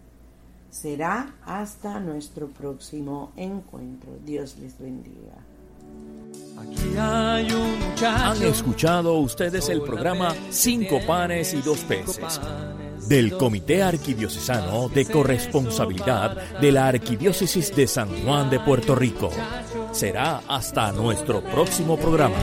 Será 0.69 1.35
hasta 1.45 1.99
nuestro 1.99 2.47
próximo 2.47 3.31
encuentro. 3.35 4.11
Dios 4.25 4.57
les 4.57 4.77
bendiga. 4.79 5.35
Aquí 6.57 6.97
hay 6.97 7.51
un 7.51 8.05
Han 8.05 8.41
escuchado 8.43 9.19
ustedes 9.19 9.69
el 9.69 9.81
programa 9.81 10.33
Cinco 10.49 10.99
panes 11.05 11.53
y 11.53 11.61
dos 11.61 11.79
peces 11.83 12.39
del 13.07 13.37
Comité 13.37 13.83
Arquidiocesano 13.83 14.89
de 14.89 15.05
Corresponsabilidad 15.05 16.59
de 16.59 16.71
la 16.71 16.87
Arquidiócesis 16.87 17.75
de 17.75 17.87
San 17.87 18.09
Juan 18.23 18.49
de 18.49 18.59
Puerto 18.59 18.95
Rico. 18.95 19.29
Será 19.91 20.41
hasta 20.47 20.91
nuestro 20.91 21.41
próximo 21.41 21.97
programa. 21.97 22.35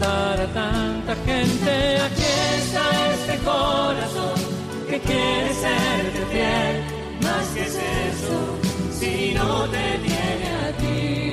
Para 0.00 0.46
tanta 0.54 1.14
gente, 1.26 1.98
aquí 2.00 2.22
está 2.56 3.14
este 3.14 3.38
corazón 3.44 4.40
que 4.88 4.98
quiere 5.00 5.54
serte 5.54 6.26
fiel, 6.32 6.84
más 7.22 7.46
que 7.48 7.60
es 7.62 7.74
eso, 7.74 8.58
si 8.98 9.34
no 9.34 9.68
te 9.68 9.98
tiene 9.98 10.48
a 10.64 10.72
ti. 10.78 11.27